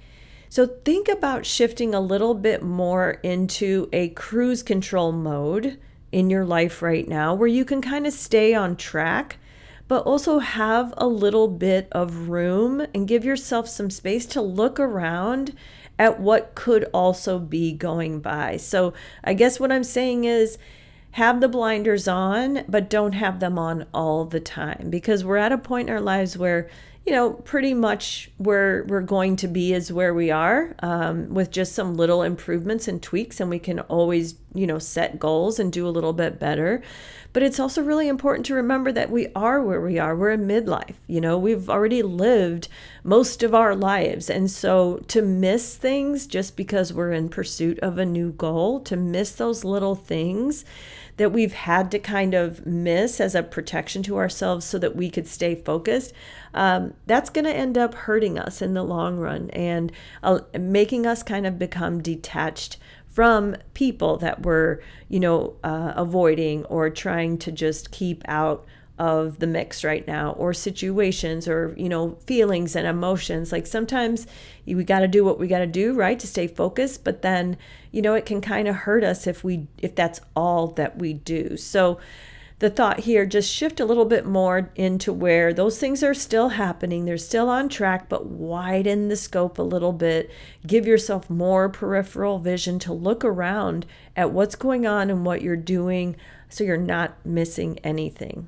So 0.51 0.67
think 0.67 1.07
about 1.07 1.47
shifting 1.47 1.95
a 1.95 2.01
little 2.01 2.35
bit 2.35 2.61
more 2.61 3.21
into 3.23 3.89
a 3.93 4.09
cruise 4.09 4.65
control 4.65 5.13
mode 5.13 5.79
in 6.11 6.29
your 6.29 6.45
life 6.45 6.83
right 6.83 7.07
now 7.07 7.35
where 7.35 7.47
you 7.47 7.65
can 7.65 7.81
kind 7.81 8.05
of 8.05 8.13
stay 8.13 8.53
on 8.53 8.75
track, 8.75 9.39
but 9.87 10.03
also 10.03 10.41
have 10.41 10.93
a 10.97 11.07
little 11.07 11.47
bit 11.47 11.87
of 11.93 12.29
room 12.29 12.85
and 12.93 13.07
give 13.07 13.25
yourself 13.25 13.69
some 13.69 13.91
space 13.91 14.27
to 14.27 14.43
look 14.43 14.81
around 14.81 15.55
at 16.01 16.19
what 16.19 16.57
could 16.57 16.83
also 16.93 17.39
be 17.39 17.73
going 17.73 18.19
by. 18.19 18.57
So 18.57 18.93
I 19.23 19.35
guess 19.35 19.61
what 19.61 19.71
I'm 19.71 19.85
saying 19.85 20.25
is, 20.25 20.59
have 21.13 21.41
the 21.41 21.49
blinders 21.49 22.07
on, 22.07 22.65
but 22.69 22.91
don't 22.91 23.13
have 23.13 23.41
them 23.41 23.59
on 23.59 23.87
all 23.93 24.25
the 24.25 24.41
time 24.41 24.91
because 24.91 25.25
we're 25.25 25.37
at 25.37 25.53
a 25.53 25.59
point 25.59 25.89
in 25.89 25.95
our 25.95 26.01
lives 26.01 26.39
where 26.39 26.69
you 27.07 27.13
know, 27.13 27.33
pretty 27.33 27.73
much 27.73 28.31
where 28.37 28.85
we're 28.85 29.01
going 29.01 29.37
to 29.37 29.49
be 29.49 29.73
is 29.73 29.93
where 29.93 30.13
we 30.13 30.31
are 30.31 30.75
um, 30.81 31.33
with 31.33 31.51
just 31.51 31.75
some 31.75 31.97
little 31.97 32.23
improvements 32.23 32.87
and 32.89 33.03
tweaks. 33.03 33.41
And 33.41 33.49
we 33.49 33.59
can 33.59 33.81
always, 33.81 34.35
you 34.55 34.67
know, 34.67 34.79
set 34.79 35.19
goals 35.19 35.59
and 35.59 35.73
do 35.73 35.87
a 35.87 35.91
little 35.91 36.13
bit 36.13 36.39
better. 36.39 36.83
But 37.33 37.43
it's 37.43 37.59
also 37.59 37.83
really 37.83 38.09
important 38.09 38.45
to 38.47 38.55
remember 38.55 38.93
that 38.93 39.11
we 39.11 39.29
are 39.35 39.63
where 39.63 39.81
we 39.81 39.99
are. 39.99 40.15
We're 40.15 40.33
in 40.33 40.47
midlife. 40.47 40.97
You 41.07 41.21
know, 41.21 41.39
we've 41.39 41.71
already 41.71 42.03
lived 42.03 42.69
most 43.03 43.43
of 43.43 43.55
our 43.55 43.75
lives. 43.75 44.29
And 44.29 44.51
so 44.51 44.99
to 45.09 45.23
miss 45.23 45.77
things 45.77 46.27
just 46.27 46.57
because 46.57 46.93
we're 46.93 47.13
in 47.13 47.29
pursuit 47.29 47.79
of 47.79 47.99
a 47.99 48.05
new 48.05 48.33
goal, 48.33 48.81
to 48.81 48.97
miss 48.97 49.33
those 49.33 49.65
little 49.65 49.95
things, 49.95 50.65
that 51.21 51.33
we've 51.33 51.53
had 51.53 51.91
to 51.91 51.99
kind 51.99 52.33
of 52.33 52.65
miss 52.65 53.21
as 53.21 53.35
a 53.35 53.43
protection 53.43 54.03
to 54.03 54.17
ourselves 54.17 54.65
so 54.65 54.79
that 54.79 54.97
we 54.97 55.11
could 55.11 55.27
stay 55.27 55.55
focused, 55.55 56.15
um, 56.55 56.95
that's 57.05 57.29
going 57.29 57.45
to 57.45 57.53
end 57.53 57.77
up 57.77 57.93
hurting 57.93 58.39
us 58.39 58.63
in 58.63 58.73
the 58.73 58.83
long 58.83 59.19
run 59.19 59.51
and 59.51 59.93
uh, 60.23 60.41
making 60.59 61.05
us 61.05 61.23
kind 61.23 61.47
of 61.47 61.59
become 61.59 62.01
detached 62.01 62.79
from 63.07 63.55
people 63.75 64.17
that 64.17 64.41
we're, 64.47 64.81
you 65.11 65.21
know, 65.21 65.55
uh, 65.63 65.93
avoiding 65.95 66.65
or 66.65 66.89
trying 66.89 67.37
to 67.37 67.53
just 67.53 67.91
keep 67.91 68.23
out 68.27 68.65
of 69.01 69.39
the 69.39 69.47
mix 69.47 69.83
right 69.83 70.07
now 70.07 70.33
or 70.33 70.53
situations 70.53 71.49
or 71.49 71.75
you 71.79 71.89
know 71.89 72.19
feelings 72.27 72.77
and 72.77 72.87
emotions. 72.87 73.51
Like 73.51 73.67
sometimes 73.67 74.27
we 74.67 74.85
got 74.85 75.01
to 75.01 75.09
do 75.09 75.25
what 75.25 75.39
we 75.39 75.49
got 75.49 75.61
to 75.61 75.67
do 75.67 75.95
right 75.95 76.21
to 76.21 76.27
stay 76.27 76.47
focused 76.47 77.03
but 77.03 77.23
then 77.23 77.57
you 77.91 78.03
know 78.03 78.15
it 78.15 78.27
can 78.27 78.43
kind 78.43 78.69
of 78.69 78.77
hurt 78.77 79.03
us 79.03 79.27
if 79.27 79.43
we 79.43 79.67
if 79.79 79.95
that's 79.95 80.21
all 80.37 80.67
that 80.67 80.99
we 80.99 81.15
do. 81.15 81.57
So 81.57 81.99
the 82.59 82.69
thought 82.69 83.01
here 83.01 83.25
just 83.25 83.51
shift 83.51 83.81
a 83.81 83.87
little 83.87 84.05
bit 84.05 84.27
more 84.27 84.71
into 84.77 85.15
where 85.15 85.55
those 85.55 85.79
things 85.79 86.03
are 86.03 86.13
still 86.13 86.51
happening 86.51 87.07
they're 87.07 87.17
still 87.17 87.49
on 87.49 87.71
track 87.71 88.07
but 88.11 88.27
widen 88.27 89.09
the 89.09 89.17
scope 89.17 89.59
a 89.59 89.63
little 89.63 89.95
bit. 89.95 90.31
Give 90.67 90.87
yourself 90.87 91.31
more 91.31 91.71
peripheral 91.71 92.39
vision 92.39 92.79
to 92.81 92.93
look 92.93 93.25
around 93.25 93.87
at 94.15 94.31
what's 94.31 94.57
going 94.57 94.87
on 94.87 95.09
and 95.09 95.25
what 95.25 95.41
you're 95.41 95.57
doing 95.57 96.17
so 96.51 96.65
you're 96.65 96.77
not 96.77 97.25
missing 97.25 97.79
anything 97.83 98.47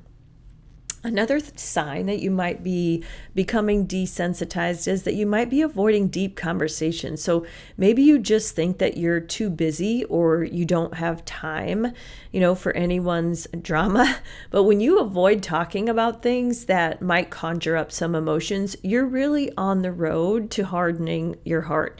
Another 1.05 1.41
th- 1.41 1.59
sign 1.59 2.05
that 2.05 2.21
you 2.21 2.31
might 2.31 2.63
be 2.63 3.03
becoming 3.35 3.85
desensitized 3.85 4.87
is 4.87 5.03
that 5.03 5.15
you 5.15 5.25
might 5.25 5.49
be 5.49 5.61
avoiding 5.61 6.07
deep 6.07 6.37
conversations. 6.37 7.21
So 7.21 7.45
maybe 7.75 8.01
you 8.01 8.17
just 8.17 8.55
think 8.55 8.77
that 8.77 8.95
you're 8.95 9.19
too 9.19 9.49
busy 9.49 10.05
or 10.05 10.45
you 10.45 10.63
don't 10.63 10.93
have 10.93 11.25
time, 11.25 11.91
you 12.31 12.39
know, 12.39 12.55
for 12.55 12.71
anyone's 12.71 13.47
drama. 13.61 14.17
But 14.49 14.63
when 14.63 14.79
you 14.79 14.99
avoid 14.99 15.43
talking 15.43 15.89
about 15.89 16.21
things 16.21 16.65
that 16.65 17.01
might 17.01 17.29
conjure 17.29 17.75
up 17.75 17.91
some 17.91 18.15
emotions, 18.15 18.77
you're 18.83 19.05
really 19.05 19.51
on 19.57 19.81
the 19.81 19.91
road 19.91 20.51
to 20.51 20.63
hardening 20.63 21.35
your 21.43 21.61
heart. 21.61 21.99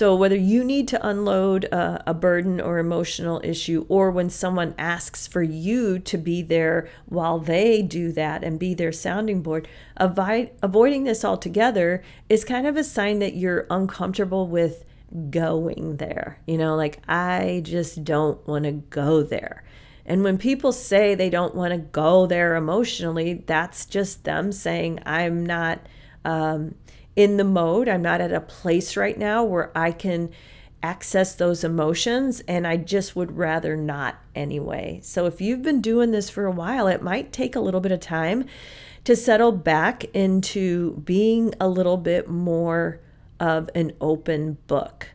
So, 0.00 0.16
whether 0.16 0.34
you 0.34 0.64
need 0.64 0.88
to 0.88 1.06
unload 1.06 1.64
a, 1.64 2.02
a, 2.06 2.14
burden 2.14 2.58
or 2.58 2.78
emotional 2.78 3.38
issue, 3.44 3.84
or 3.90 4.10
when 4.10 4.30
someone 4.30 4.74
asks 4.78 5.26
for 5.26 5.42
you 5.42 5.98
to 5.98 6.16
be 6.16 6.40
there 6.40 6.88
while 7.04 7.38
they 7.38 7.82
do 7.82 8.10
that 8.12 8.42
and 8.42 8.58
be 8.58 8.72
their 8.72 8.92
sounding 8.92 9.42
board, 9.42 9.68
avoid, 9.98 10.52
avoiding 10.62 11.04
this 11.04 11.22
altogether 11.22 12.02
is 12.30 12.44
kind 12.46 12.66
of 12.66 12.78
a 12.78 12.82
sign 12.82 13.18
that 13.18 13.34
you're 13.34 13.66
uncomfortable 13.68 14.46
with 14.46 14.86
going 15.28 15.98
there. 15.98 16.40
You 16.46 16.56
know, 16.56 16.76
like, 16.76 17.02
I 17.06 17.60
just 17.62 18.02
don't 18.02 18.48
want 18.48 18.64
to 18.64 18.72
go 18.72 19.22
there. 19.22 19.64
And 20.06 20.24
when 20.24 20.38
people 20.38 20.72
say 20.72 21.14
they 21.14 21.28
don't 21.28 21.54
want 21.54 21.74
to 21.74 21.78
go 21.78 22.24
there 22.24 22.56
emotionally, 22.56 23.34
that's 23.34 23.84
just 23.84 24.24
them 24.24 24.50
saying, 24.50 25.00
I'm 25.04 25.44
not. 25.44 25.80
Um, 26.24 26.74
in 27.20 27.36
the 27.36 27.44
mode. 27.44 27.86
I'm 27.86 28.00
not 28.00 28.22
at 28.22 28.32
a 28.32 28.40
place 28.40 28.96
right 28.96 29.18
now 29.18 29.44
where 29.44 29.70
I 29.76 29.92
can 29.92 30.30
access 30.82 31.34
those 31.34 31.62
emotions 31.62 32.40
and 32.48 32.66
I 32.66 32.78
just 32.78 33.14
would 33.14 33.36
rather 33.36 33.76
not 33.76 34.18
anyway. 34.34 35.00
So 35.02 35.26
if 35.26 35.38
you've 35.38 35.60
been 35.60 35.82
doing 35.82 36.12
this 36.12 36.30
for 36.30 36.46
a 36.46 36.50
while, 36.50 36.86
it 36.86 37.02
might 37.02 37.30
take 37.30 37.54
a 37.54 37.60
little 37.60 37.82
bit 37.82 37.92
of 37.92 38.00
time 38.00 38.46
to 39.04 39.14
settle 39.14 39.52
back 39.52 40.04
into 40.14 40.96
being 41.04 41.54
a 41.60 41.68
little 41.68 41.98
bit 41.98 42.26
more 42.26 43.00
of 43.38 43.68
an 43.74 43.92
open 44.00 44.56
book. 44.66 45.08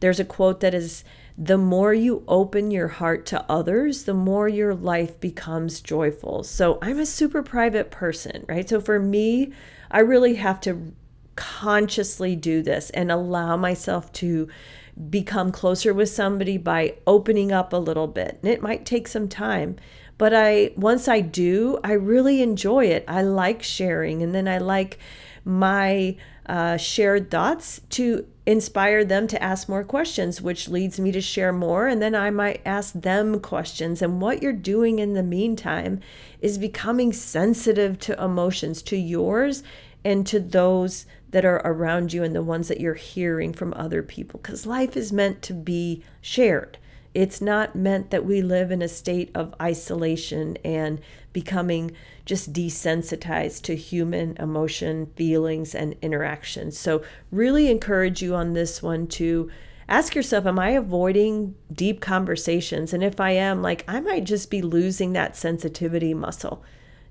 There's 0.00 0.20
a 0.20 0.26
quote 0.26 0.60
that 0.60 0.74
is 0.74 1.04
the 1.38 1.56
more 1.56 1.94
you 1.94 2.22
open 2.28 2.70
your 2.70 2.88
heart 2.88 3.24
to 3.26 3.42
others, 3.50 4.04
the 4.04 4.12
more 4.12 4.46
your 4.46 4.74
life 4.74 5.18
becomes 5.20 5.80
joyful. 5.80 6.42
So 6.42 6.78
I'm 6.82 6.98
a 6.98 7.06
super 7.06 7.42
private 7.42 7.90
person, 7.90 8.44
right? 8.46 8.68
So 8.68 8.78
for 8.78 8.98
me, 8.98 9.54
I 9.90 10.00
really 10.00 10.34
have 10.34 10.60
to 10.62 10.92
consciously 11.36 12.34
do 12.34 12.62
this 12.62 12.90
and 12.90 13.12
allow 13.12 13.56
myself 13.56 14.12
to 14.14 14.48
become 15.10 15.52
closer 15.52 15.92
with 15.92 16.08
somebody 16.08 16.56
by 16.56 16.94
opening 17.06 17.52
up 17.52 17.72
a 17.72 17.76
little 17.76 18.06
bit. 18.06 18.38
And 18.42 18.50
it 18.50 18.62
might 18.62 18.86
take 18.86 19.06
some 19.06 19.28
time, 19.28 19.76
but 20.18 20.32
I 20.34 20.72
once 20.76 21.06
I 21.06 21.20
do, 21.20 21.78
I 21.84 21.92
really 21.92 22.42
enjoy 22.42 22.86
it. 22.86 23.04
I 23.06 23.22
like 23.22 23.62
sharing 23.62 24.22
and 24.22 24.34
then 24.34 24.48
I 24.48 24.58
like 24.58 24.98
my 25.44 26.16
uh, 26.46 26.76
shared 26.76 27.30
thoughts 27.30 27.80
to 27.90 28.26
inspire 28.46 29.04
them 29.04 29.26
to 29.26 29.42
ask 29.42 29.68
more 29.68 29.84
questions, 29.84 30.40
which 30.40 30.68
leads 30.68 31.00
me 31.00 31.10
to 31.12 31.20
share 31.20 31.52
more. 31.52 31.88
And 31.88 32.00
then 32.00 32.14
I 32.14 32.30
might 32.30 32.62
ask 32.64 32.94
them 32.94 33.40
questions. 33.40 34.00
And 34.00 34.20
what 34.20 34.42
you're 34.42 34.52
doing 34.52 35.00
in 35.00 35.14
the 35.14 35.22
meantime 35.22 36.00
is 36.40 36.56
becoming 36.56 37.12
sensitive 37.12 37.98
to 38.00 38.22
emotions, 38.22 38.82
to 38.82 38.96
yours 38.96 39.64
and 40.04 40.24
to 40.28 40.38
those 40.38 41.04
that 41.30 41.44
are 41.44 41.60
around 41.64 42.12
you 42.12 42.22
and 42.22 42.34
the 42.34 42.42
ones 42.42 42.68
that 42.68 42.80
you're 42.80 42.94
hearing 42.94 43.52
from 43.52 43.74
other 43.74 44.02
people 44.02 44.40
because 44.40 44.66
life 44.66 44.96
is 44.96 45.12
meant 45.12 45.42
to 45.42 45.52
be 45.52 46.02
shared. 46.20 46.78
It's 47.14 47.40
not 47.40 47.74
meant 47.74 48.10
that 48.10 48.26
we 48.26 48.42
live 48.42 48.70
in 48.70 48.82
a 48.82 48.88
state 48.88 49.30
of 49.34 49.54
isolation 49.60 50.58
and 50.62 51.00
becoming 51.32 51.92
just 52.26 52.52
desensitized 52.52 53.62
to 53.62 53.74
human 53.74 54.36
emotion, 54.36 55.06
feelings, 55.16 55.74
and 55.74 55.96
interactions. 56.02 56.78
So, 56.78 57.02
really 57.30 57.70
encourage 57.70 58.20
you 58.20 58.34
on 58.34 58.52
this 58.52 58.82
one 58.82 59.06
to 59.08 59.50
ask 59.88 60.14
yourself 60.14 60.44
Am 60.44 60.58
I 60.58 60.70
avoiding 60.70 61.54
deep 61.72 62.02
conversations? 62.02 62.92
And 62.92 63.02
if 63.02 63.18
I 63.18 63.30
am, 63.30 63.62
like, 63.62 63.84
I 63.88 64.00
might 64.00 64.24
just 64.24 64.50
be 64.50 64.60
losing 64.60 65.14
that 65.14 65.36
sensitivity 65.36 66.12
muscle. 66.12 66.62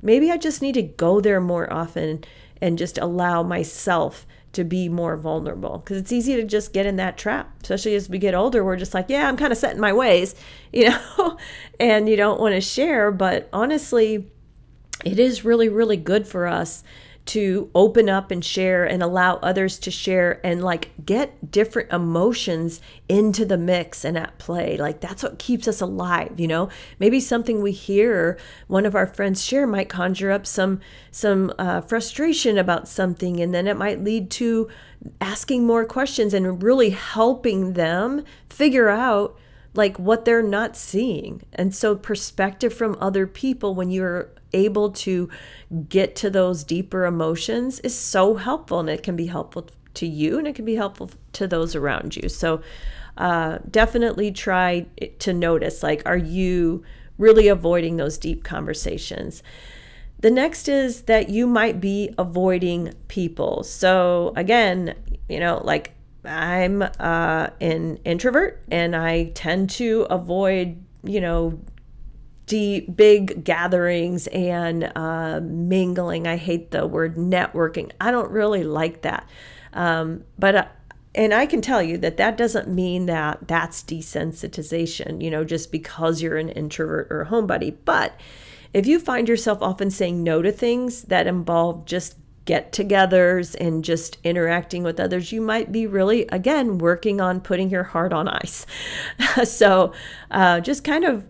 Maybe 0.06 0.32
I 0.32 0.38
just 0.38 0.62
need 0.62 0.74
to 0.74 0.84
go 0.84 1.20
there 1.20 1.42
more 1.42 1.72
often 1.74 2.24
and 2.62 2.78
just 2.78 2.98
allow 3.00 3.44
myself 3.44 4.26
to 4.54 4.64
be 4.64 4.88
more 4.88 5.18
vulnerable. 5.18 5.80
Because 5.80 5.98
it's 5.98 6.12
easy 6.12 6.36
to 6.36 6.44
just 6.44 6.74
get 6.74 6.86
in 6.86 6.96
that 6.98 7.18
trap 7.18 7.52
especially 7.64 7.96
as 7.96 8.08
we 8.08 8.20
get 8.20 8.36
older 8.36 8.64
we're 8.64 8.78
just 8.78 8.94
like 8.94 9.08
yeah 9.10 9.28
i'm 9.28 9.36
kind 9.38 9.52
of 9.52 9.58
set 9.58 9.74
in 9.74 9.82
my 9.82 9.92
ways 9.92 10.36
you 10.72 10.90
know? 10.90 11.38
And 11.80 12.08
you 12.08 12.16
don't 12.16 12.40
want 12.40 12.54
to 12.54 12.62
share 12.62 13.12
but 13.12 13.50
honestly 13.52 14.32
it 15.04 15.20
is 15.20 15.44
really 15.44 15.68
really 15.68 15.98
good 15.98 16.28
for 16.28 16.46
us 16.46 16.84
to 17.26 17.72
open 17.74 18.08
up 18.08 18.30
and 18.30 18.46
share 18.46 18.86
and 18.86 19.02
allow 19.02 19.36
others 19.38 19.80
to 19.80 19.90
share 19.90 20.40
and 20.46 20.64
like 20.64 20.92
get 21.04 21.52
different 21.52 21.92
emotions 21.92 22.82
into 23.10 23.44
the 23.46 23.58
mix 23.58 24.06
and 24.06 24.18
at 24.18 24.38
play. 24.38 24.78
Like 24.78 25.02
that's 25.02 25.24
what 25.24 25.40
keeps 25.40 25.68
us 25.68 25.82
alive, 25.82 26.40
you 26.40 26.48
know? 26.48 26.70
Maybe 27.00 27.20
something 27.20 27.62
we 27.62 27.72
hear 27.72 28.38
one 28.68 28.86
of 28.86 28.96
our 28.96 29.08
friends 29.08 29.44
share 29.44 29.66
might 29.66 29.90
conjure 29.90 30.32
up 30.32 30.46
some 30.46 30.80
some 31.10 31.52
uh, 31.58 31.82
frustration 31.82 32.58
about 32.58 32.88
something 32.88 33.40
and 33.40 33.54
then 33.54 33.68
it 33.68 33.78
might 33.78 34.04
lead 34.04 34.30
to 34.32 34.70
asking 35.20 35.66
more 35.66 35.86
questions 35.86 36.34
and 36.34 36.62
really 36.62 36.92
helping 36.92 37.74
them 37.74 38.24
figure 38.50 38.90
out 38.90 39.38
like 39.76 39.98
what 39.98 40.26
they're 40.26 40.42
not 40.42 40.76
seeing. 40.76 41.42
And 41.54 41.74
so 41.74 41.96
perspective 41.96 42.74
from 42.74 42.98
other 43.00 43.28
people 43.28 43.76
when 43.76 43.92
you're 43.92 44.30
able 44.54 44.92
to 44.92 45.30
get 45.90 46.16
to 46.16 46.30
those 46.30 46.64
deeper 46.64 47.06
emotions 47.06 47.80
is 47.82 47.98
so 47.98 48.36
helpful 48.36 48.80
and 48.80 48.90
it 48.90 49.04
can 49.04 49.16
be 49.16 49.28
helpful 49.28 49.68
to 49.96 50.08
you 50.08 50.38
and 50.38 50.48
it 50.48 50.56
can 50.56 50.66
be 50.66 50.76
helpful 50.76 51.10
to 51.34 51.48
those 51.48 51.76
around 51.76 52.16
you. 52.16 52.30
So 52.30 52.62
uh, 53.18 53.60
definitely 53.70 54.32
try 54.32 54.86
to 55.20 55.34
notice 55.34 55.84
like, 55.84 56.02
are 56.06 56.18
you 56.18 56.84
really 57.18 57.48
avoiding 57.48 57.98
those 57.98 58.18
deep 58.18 58.44
conversations? 58.44 59.42
The 60.20 60.32
next 60.32 60.68
is 60.68 61.04
that 61.04 61.30
you 61.30 61.48
might 61.48 61.80
be 61.80 62.14
avoiding 62.18 62.94
people. 63.08 63.64
So 63.64 64.34
again, 64.36 64.96
you 65.30 65.40
know, 65.40 65.62
like 65.64 65.95
I'm 66.28 66.82
uh, 66.82 67.50
an 67.62 67.98
introvert 68.06 68.64
and 68.70 68.96
I 68.96 69.32
tend 69.36 69.70
to 69.72 70.08
avoid, 70.10 70.84
you 71.04 71.22
know, 71.22 71.60
deep, 72.46 72.96
big 72.96 73.44
gatherings 73.44 74.28
and 74.28 74.92
uh, 74.96 75.40
mingling. 75.42 76.28
I 76.28 76.38
hate 76.38 76.72
the 76.72 76.86
word 76.86 77.16
networking. 77.16 77.92
I 78.00 78.12
don't 78.12 78.32
really 78.32 78.64
like 78.64 79.02
that. 79.02 79.28
Um, 79.74 80.24
but 80.38 80.56
uh, 80.56 80.66
and 81.14 81.34
I 81.34 81.46
can 81.46 81.62
tell 81.62 81.82
you 81.82 81.98
that 82.00 82.18
that 82.18 82.38
doesn't 82.38 82.68
mean 82.68 83.06
that 83.06 83.48
that's 83.48 83.82
desensitization, 83.82 85.22
you 85.22 85.32
know, 85.32 85.44
just 85.44 85.72
because 85.72 86.22
you're 86.22 86.38
an 86.38 86.50
introvert 86.50 87.08
or 87.10 87.22
a 87.22 87.28
homebody. 87.28 87.76
But 87.86 88.20
if 88.74 88.86
you 88.86 89.00
find 89.00 89.30
yourself 89.30 89.60
often 89.62 89.90
saying 89.90 90.22
no 90.22 90.42
to 90.42 90.52
things 90.52 91.04
that 91.04 91.28
involve 91.28 91.86
just 91.86 92.18
get 92.46 92.72
togethers 92.72 93.56
and 93.60 93.84
just 93.84 94.18
interacting 94.24 94.84
with 94.84 95.00
others, 95.00 95.32
you 95.32 95.42
might 95.42 95.72
be 95.72 95.88
really, 95.88 96.28
again, 96.28 96.78
working 96.78 97.20
on 97.20 97.42
putting 97.42 97.70
your 97.70 97.84
heart 97.84 98.14
on 98.14 98.28
ice. 98.28 98.66
so 99.44 99.94
uh, 100.32 100.60
just 100.60 100.84
kind 100.84 101.04
of 101.04 101.26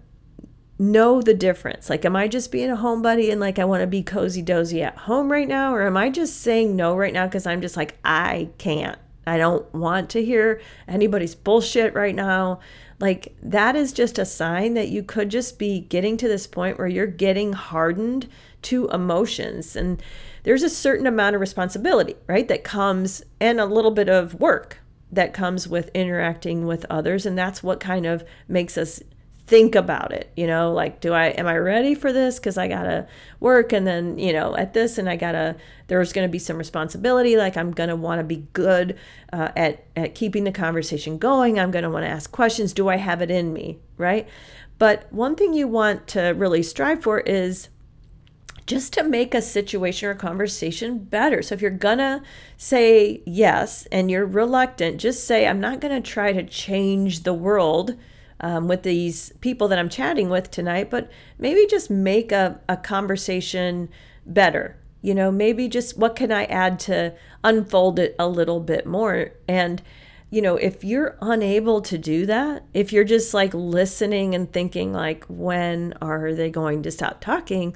know 0.77 1.21
the 1.21 1.33
difference. 1.33 1.89
Like, 1.89 2.03
am 2.05 2.15
I 2.15 2.27
just 2.27 2.51
being 2.51 2.69
a 2.69 2.75
homebody 2.75 3.31
and 3.31 3.39
like 3.39 3.59
I 3.59 3.65
want 3.65 3.81
to 3.81 3.87
be 3.87 4.03
cozy 4.03 4.41
dozy 4.41 4.83
at 4.83 4.97
home 4.97 5.31
right 5.31 5.47
now? 5.47 5.73
Or 5.73 5.87
am 5.87 5.97
I 5.97 6.09
just 6.09 6.41
saying 6.41 6.75
no 6.75 6.95
right 6.95 7.13
now 7.13 7.25
because 7.25 7.47
I'm 7.47 7.61
just 7.61 7.77
like, 7.77 7.97
I 8.03 8.49
can't. 8.57 8.99
I 9.27 9.37
don't 9.37 9.71
want 9.73 10.09
to 10.11 10.23
hear 10.23 10.61
anybody's 10.87 11.33
bullshit 11.33 11.95
right 11.95 12.13
now. 12.13 12.59
like 12.99 13.35
that 13.41 13.75
is 13.75 13.91
just 13.91 14.19
a 14.19 14.25
sign 14.25 14.75
that 14.75 14.89
you 14.89 15.03
could 15.03 15.29
just 15.29 15.57
be 15.57 15.81
getting 15.81 16.15
to 16.17 16.27
this 16.27 16.47
point 16.47 16.77
where 16.77 16.87
you're 16.87 17.07
getting 17.07 17.53
hardened 17.53 18.29
to 18.61 18.87
emotions 18.89 19.75
and 19.75 20.01
there's 20.45 20.63
a 20.63 20.69
certain 20.69 21.05
amount 21.05 21.35
of 21.35 21.41
responsibility 21.41 22.15
right 22.27 22.47
that 22.47 22.63
comes 22.63 23.21
and 23.39 23.59
a 23.59 23.65
little 23.65 23.91
bit 23.91 24.07
of 24.07 24.33
work 24.35 24.79
that 25.11 25.33
comes 25.33 25.67
with 25.67 25.89
interacting 25.93 26.65
with 26.65 26.85
others 26.89 27.25
and 27.25 27.37
that's 27.37 27.61
what 27.61 27.79
kind 27.79 28.05
of 28.05 28.23
makes 28.47 28.77
us 28.77 29.01
think 29.45 29.75
about 29.75 30.11
it 30.11 30.31
you 30.35 30.47
know 30.47 30.73
like 30.73 30.99
do 31.01 31.13
i 31.13 31.27
am 31.27 31.45
i 31.45 31.55
ready 31.55 31.93
for 31.93 32.11
this? 32.11 32.39
Because 32.39 32.57
i 32.57 32.67
gotta 32.67 33.07
work 33.39 33.73
and 33.73 33.85
then 33.85 34.17
you 34.17 34.33
know 34.33 34.55
at 34.55 34.73
this 34.73 34.97
and 34.97 35.07
i 35.07 35.15
gotta 35.15 35.55
there's 35.87 36.13
gonna 36.13 36.27
be 36.27 36.39
some 36.39 36.57
responsibility 36.57 37.37
like 37.37 37.55
i'm 37.55 37.71
gonna 37.71 37.95
want 37.95 38.17
to 38.17 38.23
be 38.23 38.47
good 38.53 38.97
uh, 39.31 39.49
at 39.55 39.85
at 39.95 40.15
keeping 40.15 40.45
the 40.45 40.51
conversation 40.51 41.19
going 41.19 41.59
i'm 41.59 41.69
gonna 41.69 41.91
want 41.91 42.03
to 42.03 42.09
ask 42.09 42.31
questions 42.31 42.73
do 42.73 42.87
i 42.87 42.95
have 42.95 43.21
it 43.21 43.29
in 43.29 43.53
me 43.53 43.77
right? 43.97 44.27
But 44.77 45.11
one 45.11 45.35
thing 45.35 45.53
you 45.53 45.67
want 45.67 46.07
to 46.07 46.29
really 46.29 46.63
strive 46.63 47.01
for 47.01 47.19
is 47.19 47.69
just 48.67 48.93
to 48.93 49.03
make 49.03 49.35
a 49.35 49.41
situation 49.41 50.09
or 50.09 50.15
conversation 50.15 50.99
better. 50.99 51.41
So 51.41 51.53
if 51.53 51.61
you're 51.61 51.71
gonna 51.71 52.23
say 52.57 53.21
yes 53.25 53.85
and 53.91 54.09
you're 54.09 54.25
reluctant, 54.25 54.99
just 54.99 55.25
say, 55.25 55.47
I'm 55.47 55.59
not 55.59 55.81
gonna 55.81 56.01
try 56.01 56.33
to 56.33 56.43
change 56.43 57.23
the 57.23 57.33
world 57.33 57.95
um, 58.39 58.67
with 58.67 58.83
these 58.83 59.31
people 59.41 59.67
that 59.69 59.79
I'm 59.79 59.89
chatting 59.89 60.29
with 60.29 60.51
tonight, 60.51 60.89
but 60.89 61.11
maybe 61.37 61.67
just 61.67 61.89
make 61.89 62.31
a, 62.31 62.59
a 62.67 62.77
conversation 62.77 63.89
better. 64.25 64.77
You 65.01 65.13
know, 65.13 65.31
maybe 65.31 65.67
just 65.67 65.97
what 65.97 66.15
can 66.15 66.31
I 66.31 66.45
add 66.45 66.79
to 66.81 67.13
unfold 67.43 67.99
it 67.99 68.15
a 68.17 68.27
little 68.27 68.59
bit 68.59 68.87
more? 68.87 69.31
And, 69.47 69.81
you 70.31 70.41
know, 70.41 70.55
if 70.57 70.83
you're 70.83 71.15
unable 71.21 71.81
to 71.81 71.97
do 71.97 72.25
that, 72.25 72.63
if 72.73 72.91
you're 72.91 73.03
just 73.03 73.33
like 73.33 73.53
listening 73.53 74.33
and 74.33 74.51
thinking, 74.51 74.91
like, 74.91 75.23
when 75.25 75.93
are 76.01 76.33
they 76.33 76.49
going 76.49 76.81
to 76.83 76.91
stop 76.91 77.21
talking? 77.21 77.75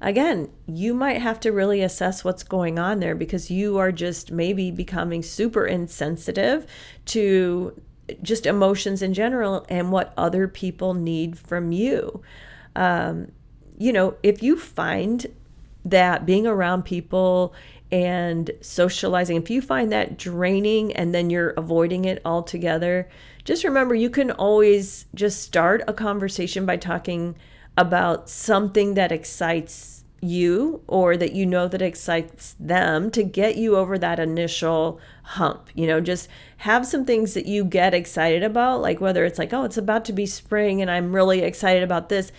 Again, 0.00 0.50
you 0.66 0.92
might 0.92 1.22
have 1.22 1.40
to 1.40 1.52
really 1.52 1.80
assess 1.80 2.22
what's 2.22 2.42
going 2.42 2.78
on 2.78 3.00
there 3.00 3.14
because 3.14 3.50
you 3.50 3.78
are 3.78 3.90
just 3.90 4.30
maybe 4.30 4.70
becoming 4.70 5.22
super 5.22 5.66
insensitive 5.66 6.66
to 7.06 7.80
just 8.22 8.46
emotions 8.46 9.02
in 9.02 9.14
general 9.14 9.64
and 9.68 9.90
what 9.90 10.12
other 10.16 10.48
people 10.48 10.94
need 10.94 11.38
from 11.38 11.72
you. 11.72 12.22
Um, 12.74 13.32
you 13.78 13.92
know, 13.92 14.16
if 14.22 14.42
you 14.42 14.58
find 14.58 15.26
that 15.84 16.26
being 16.26 16.46
around 16.46 16.84
people 16.84 17.54
and 17.90 18.50
socializing, 18.60 19.36
if 19.38 19.48
you 19.48 19.62
find 19.62 19.90
that 19.92 20.18
draining 20.18 20.92
and 20.94 21.14
then 21.14 21.30
you're 21.30 21.50
avoiding 21.50 22.04
it 22.04 22.20
altogether, 22.24 23.08
just 23.44 23.64
remember 23.64 23.94
you 23.94 24.10
can 24.10 24.30
always 24.30 25.06
just 25.14 25.42
start 25.42 25.82
a 25.88 25.92
conversation 25.92 26.66
by 26.66 26.76
talking 26.76 27.34
about 27.76 28.28
something 28.28 28.94
that 28.94 29.12
excites 29.12 30.04
you 30.20 30.82
or 30.86 31.16
that 31.16 31.32
you 31.32 31.44
know 31.44 31.68
that 31.68 31.82
excites 31.82 32.56
them 32.58 33.10
to 33.10 33.22
get 33.22 33.56
you 33.56 33.76
over 33.76 33.98
that 33.98 34.18
initial 34.18 34.98
hump. 35.22 35.68
You 35.74 35.86
know, 35.86 36.00
just 36.00 36.28
have 36.58 36.86
some 36.86 37.04
things 37.04 37.34
that 37.34 37.46
you 37.46 37.64
get 37.64 37.94
excited 37.94 38.42
about, 38.42 38.80
like 38.80 39.00
whether 39.00 39.24
it's 39.24 39.38
like, 39.38 39.52
oh, 39.52 39.64
it's 39.64 39.76
about 39.76 40.04
to 40.06 40.12
be 40.12 40.26
spring 40.26 40.80
and 40.80 40.90
I'm 40.90 41.14
really 41.14 41.40
excited 41.42 41.82
about 41.82 42.08
this. 42.08 42.32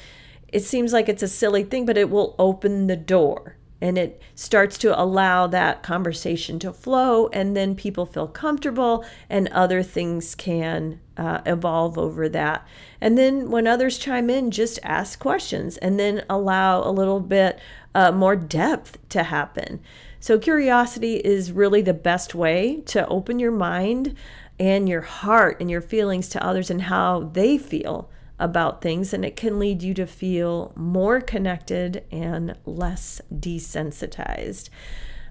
It 0.47 0.61
seems 0.61 0.93
like 0.93 1.09
it's 1.09 1.23
a 1.23 1.27
silly 1.27 1.63
thing, 1.63 1.85
but 1.85 1.97
it 1.97 2.09
will 2.09 2.35
open 2.39 2.87
the 2.87 2.95
door 2.95 3.57
and 3.81 3.97
it 3.97 4.21
starts 4.35 4.77
to 4.79 4.99
allow 4.99 5.47
that 5.47 5.83
conversation 5.83 6.59
to 6.59 6.73
flow 6.73 7.27
and 7.27 7.55
then 7.55 7.75
people 7.75 8.05
feel 8.05 8.27
comfortable 8.27 9.05
and 9.29 9.47
other 9.49 9.83
things 9.83 10.35
can 10.35 10.99
uh, 11.15 11.41
evolve 11.45 11.97
over 11.97 12.27
that. 12.29 12.67
And 12.99 13.17
then 13.17 13.51
when 13.51 13.67
others 13.67 13.97
chime 13.97 14.29
in 14.29 14.51
just 14.51 14.79
ask 14.83 15.19
questions 15.19 15.77
and 15.77 15.99
then 15.99 16.23
allow 16.29 16.81
a 16.81 16.91
little 16.91 17.19
bit 17.19 17.59
uh, 17.93 18.11
more 18.11 18.35
depth 18.35 18.97
to 19.09 19.23
happen. 19.23 19.79
So 20.19 20.39
curiosity 20.39 21.17
is 21.17 21.51
really 21.51 21.81
the 21.81 21.93
best 21.93 22.33
way 22.33 22.81
to 22.87 23.07
open 23.07 23.39
your 23.39 23.51
mind 23.51 24.15
and 24.59 24.89
your 24.89 25.01
heart 25.01 25.57
and 25.59 25.69
your 25.69 25.81
feelings 25.81 26.29
to 26.29 26.43
others 26.43 26.71
and 26.71 26.83
how 26.83 27.29
they 27.33 27.57
feel 27.57 28.09
about 28.39 28.81
things, 28.81 29.13
and 29.13 29.25
it 29.25 29.35
can 29.35 29.59
lead 29.59 29.81
you 29.81 29.93
to 29.95 30.05
feel 30.05 30.71
more 30.75 31.19
connected 31.21 32.03
and 32.11 32.55
less 32.65 33.21
desensitized. 33.33 34.69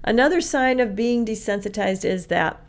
Another 0.03 0.41
sign 0.41 0.79
of 0.79 0.95
being 0.95 1.25
desensitized 1.25 2.05
is 2.05 2.27
that 2.27 2.61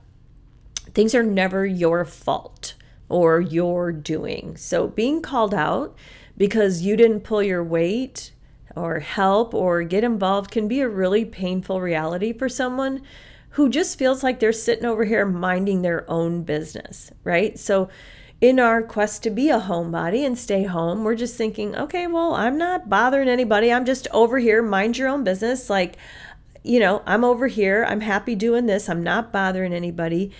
things 0.94 1.14
are 1.14 1.22
never 1.22 1.66
your 1.66 2.04
fault 2.04 2.74
or 3.08 3.40
your 3.40 3.92
doing. 3.92 4.56
So, 4.56 4.88
being 4.88 5.22
called 5.22 5.54
out 5.54 5.96
because 6.36 6.82
you 6.82 6.96
didn't 6.96 7.20
pull 7.20 7.42
your 7.42 7.64
weight 7.64 8.32
or 8.76 9.00
help 9.00 9.54
or 9.54 9.82
get 9.82 10.04
involved 10.04 10.50
can 10.50 10.68
be 10.68 10.80
a 10.80 10.88
really 10.88 11.24
painful 11.24 11.80
reality 11.80 12.32
for 12.32 12.48
someone 12.48 13.02
who 13.50 13.68
just 13.68 13.98
feels 13.98 14.22
like 14.22 14.38
they're 14.38 14.52
sitting 14.52 14.84
over 14.84 15.04
here 15.04 15.26
minding 15.26 15.82
their 15.82 16.08
own 16.08 16.42
business, 16.42 17.10
right? 17.24 17.58
So, 17.58 17.88
in 18.40 18.60
our 18.60 18.82
quest 18.82 19.22
to 19.24 19.30
be 19.30 19.50
a 19.50 19.58
homebody 19.58 20.24
and 20.24 20.38
stay 20.38 20.64
home, 20.64 21.02
we're 21.02 21.16
just 21.16 21.36
thinking, 21.36 21.74
okay, 21.74 22.06
well, 22.06 22.34
I'm 22.34 22.56
not 22.56 22.88
bothering 22.88 23.28
anybody. 23.28 23.72
I'm 23.72 23.84
just 23.84 24.06
over 24.12 24.38
here, 24.38 24.62
mind 24.62 24.96
your 24.96 25.08
own 25.08 25.24
business. 25.24 25.68
Like, 25.68 25.96
you 26.62 26.78
know, 26.78 27.02
I'm 27.06 27.24
over 27.24 27.48
here. 27.48 27.84
I'm 27.88 28.00
happy 28.00 28.34
doing 28.34 28.66
this. 28.66 28.88
I'm 28.88 29.02
not 29.02 29.32
bothering 29.32 29.72
anybody. 29.72 30.30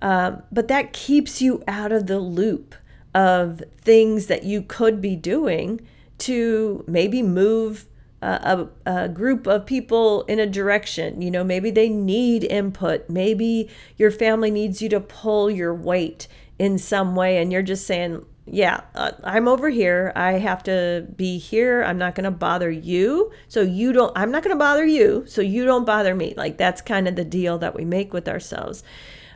Um, 0.00 0.42
but 0.50 0.68
that 0.68 0.92
keeps 0.92 1.42
you 1.42 1.62
out 1.68 1.92
of 1.92 2.06
the 2.06 2.18
loop 2.18 2.74
of 3.14 3.62
things 3.82 4.26
that 4.26 4.44
you 4.44 4.62
could 4.62 5.02
be 5.02 5.14
doing 5.14 5.80
to 6.18 6.84
maybe 6.86 7.22
move 7.22 7.86
a, 8.22 8.68
a, 8.86 9.08
group 9.08 9.48
of 9.48 9.66
people 9.66 10.22
in 10.22 10.38
a 10.38 10.46
direction. 10.46 11.20
You 11.20 11.30
know, 11.30 11.42
maybe 11.42 11.70
they 11.70 11.88
need 11.88 12.44
input. 12.44 13.08
Maybe 13.10 13.68
your 13.96 14.12
family 14.12 14.50
needs 14.50 14.80
you 14.80 14.88
to 14.90 15.00
pull 15.00 15.50
your 15.50 15.74
weight 15.74 16.28
in 16.62 16.78
some 16.78 17.16
way 17.16 17.38
and 17.38 17.52
you're 17.52 17.60
just 17.60 17.88
saying 17.88 18.24
yeah 18.46 18.82
uh, 18.94 19.10
i'm 19.24 19.48
over 19.48 19.68
here. 19.68 20.12
I 20.14 20.32
have 20.32 20.62
to 20.64 21.08
be 21.16 21.38
here. 21.38 21.82
I'm 21.82 21.98
not 21.98 22.14
going 22.14 22.24
to 22.24 22.30
bother 22.30 22.70
you. 22.70 23.32
So 23.48 23.62
you 23.62 23.92
don't 23.92 24.12
i'm 24.16 24.30
not 24.30 24.44
going 24.44 24.54
to 24.54 24.64
bother 24.68 24.86
you. 24.86 25.24
So 25.26 25.42
you 25.42 25.64
don't 25.64 25.84
bother 25.84 26.14
me. 26.14 26.34
Like 26.36 26.58
that's 26.58 26.80
kind 26.80 27.08
of 27.08 27.16
the 27.16 27.24
deal 27.24 27.58
that 27.58 27.74
we 27.74 27.84
make 27.84 28.12
with 28.12 28.28
ourselves. 28.28 28.84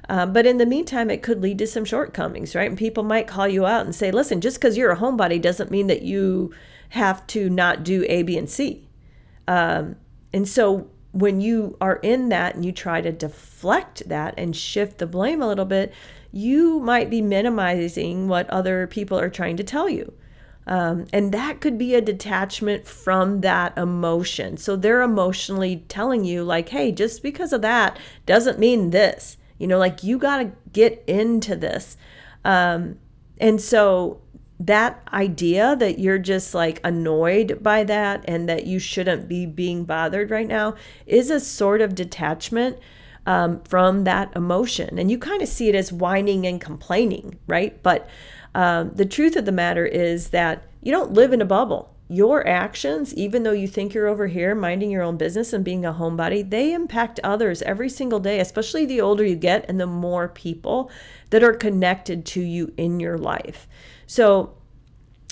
Uh, 0.09 0.25
but 0.25 0.47
in 0.47 0.59
the 0.59 0.67
meantime, 0.67 1.11
it 1.11 1.21
could 1.21 1.43
lead 1.43 1.59
to 1.59 1.67
some 1.67 1.85
shortcomings, 1.85 2.55
right? 2.55 2.69
And 2.69 2.79
people 2.79 3.03
might 3.03 3.27
call 3.27 3.49
you 3.49 3.67
out 3.67 3.85
and 3.85 3.93
say, 3.93 4.13
listen, 4.13 4.41
just 4.41 4.57
because 4.61 4.77
you're 4.77 4.93
a 4.93 4.97
homebody 4.97 5.43
doesn't 5.43 5.73
mean 5.73 5.89
that 5.89 6.03
you 6.03 6.55
have 6.91 7.27
to 7.27 7.51
not 7.51 7.83
do 7.83 8.05
A, 8.09 8.23
B, 8.23 8.39
and 8.39 8.49
C. 8.49 8.87
Um, 9.49 9.97
and 10.33 10.47
so 10.47 10.89
when 11.11 11.41
you 11.41 11.77
are 11.81 11.97
in 11.97 12.29
that 12.29 12.55
and 12.55 12.65
you 12.65 12.71
try 12.71 13.01
to 13.01 13.11
deflect 13.11 14.09
that 14.09 14.35
and 14.37 14.55
shift 14.55 14.99
the 14.99 15.09
blame 15.09 15.43
a 15.43 15.49
little 15.49 15.65
bit, 15.65 15.93
you 16.33 16.81
might 16.81 17.11
be 17.11 17.23
minimizing 17.23 18.29
what 18.29 18.49
other 18.51 18.87
people 18.87 19.19
are 19.19 19.31
trying 19.31 19.57
to 19.57 19.65
tell 19.65 19.89
you. 19.89 20.13
Um, 20.67 21.07
and 21.13 21.33
that 21.33 21.61
could 21.61 21.79
be 21.79 21.95
a 21.95 22.01
detachment 22.01 22.87
from 22.87 23.41
that 23.43 23.77
emotion. 23.79 24.57
So 24.57 24.75
they're 24.75 25.03
emotionally 25.03 25.85
telling 25.89 26.25
you, 26.25 26.43
like, 26.43 26.71
hey, 26.71 26.91
just 26.91 27.23
because 27.23 27.53
of 27.53 27.63
that 27.63 27.99
doesn't 28.27 28.59
mean 28.59 28.91
this. 28.91 29.37
You 29.59 29.69
know, 29.69 29.79
like 29.79 30.03
you 30.03 30.19
got 30.19 30.39
to 30.39 30.53
get 30.73 31.05
into 31.07 31.55
this. 31.55 31.97
Um, 32.45 32.99
and 33.39 33.61
so 33.61 34.21
that 34.59 35.03
idea 35.13 35.77
that 35.77 35.99
you're 35.99 36.19
just 36.19 36.55
like 36.55 36.81
annoyed 36.83 37.63
by 37.63 37.85
that 37.85 38.25
and 38.27 38.49
that 38.49 38.67
you 38.67 38.79
shouldn't 38.79 39.29
be 39.29 39.45
being 39.45 39.85
bothered 39.85 40.31
right 40.31 40.49
now 40.49 40.75
is 41.07 41.31
a 41.31 41.39
sort 41.39 41.81
of 41.81 41.95
detachment 41.95 42.79
um, 43.27 43.61
from 43.65 44.05
that 44.05 44.35
emotion. 44.35 44.99
And 44.99 45.11
you 45.11 45.19
kind 45.19 45.43
of 45.43 45.49
see 45.49 45.69
it 45.69 45.75
as 45.75 45.93
whining 45.93 46.47
and 46.47 46.61
complaining, 46.61 47.39
right? 47.47 47.83
But 47.83 48.09
um, 48.55 48.93
the 48.95 49.05
truth 49.05 49.37
of 49.37 49.45
the 49.45 49.53
matter 49.53 49.85
is 49.85 50.31
that 50.31 50.65
you 50.83 50.93
don't 50.93 51.13
live 51.13 51.33
in 51.33 51.43
a 51.43 51.47
bubble. 51.47 51.93
Your 52.09 52.47
actions, 52.47 53.13
even 53.15 53.43
though 53.43 53.51
you 53.53 53.67
think 53.67 53.93
you're 53.93 54.07
over 54.07 54.29
here 54.29 54.55
minding 54.55 54.93
your 54.93 55.03
own 55.03 55.17
business 55.17 55.53
and 55.53 55.65
being 55.65 55.85
a 55.85 55.93
homebody, 55.93 56.49
they 56.49 56.73
impact 56.73 57.19
others 57.25 57.63
every 57.63 57.89
single 57.89 58.21
day, 58.21 58.39
especially 58.39 58.87
the 58.87 59.01
older 59.01 59.25
you 59.25 59.35
get 59.35 59.65
and 59.69 59.81
the 59.81 59.89
more 59.89 60.29
people 60.29 60.89
that 61.31 61.43
are 61.43 61.53
connected 61.53 62.25
to 62.27 62.41
you 62.41 62.73
in 62.77 63.01
your 63.01 63.19
life. 63.19 63.67
So, 64.07 64.55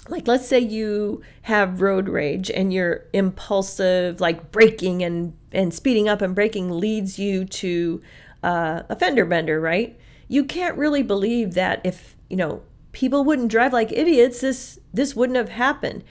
like 0.09 0.29
let's 0.29 0.47
say 0.47 0.59
you 0.59 1.23
have 1.43 1.81
road 1.81 2.09
rage 2.09 2.51
and 2.51 2.73
you're 2.73 3.07
impulsive 3.13 4.21
like 4.21 4.53
braking 4.53 5.03
and 5.03 5.35
and 5.53 5.73
speeding 5.73 6.09
up 6.09 6.21
and 6.21 6.35
braking 6.35 6.71
leads 6.71 7.19
you 7.19 7.45
to 7.45 8.03
uh, 8.43 8.83
a 8.89 8.97
fender 8.97 9.25
bender 9.25 9.61
right? 9.61 9.99
You 10.29 10.45
can't 10.45 10.77
really 10.77 11.03
believe 11.03 11.55
that 11.55 11.81
if 11.85 12.17
you 12.29 12.37
know 12.37 12.63
people 12.93 13.25
wouldn't 13.25 13.51
drive 13.51 13.73
like 13.73 13.93
idiots 13.93 14.41
this 14.41 14.79
this 14.93 15.17
wouldn't 15.17 15.39
have 15.39 15.51
happened. 15.51 16.05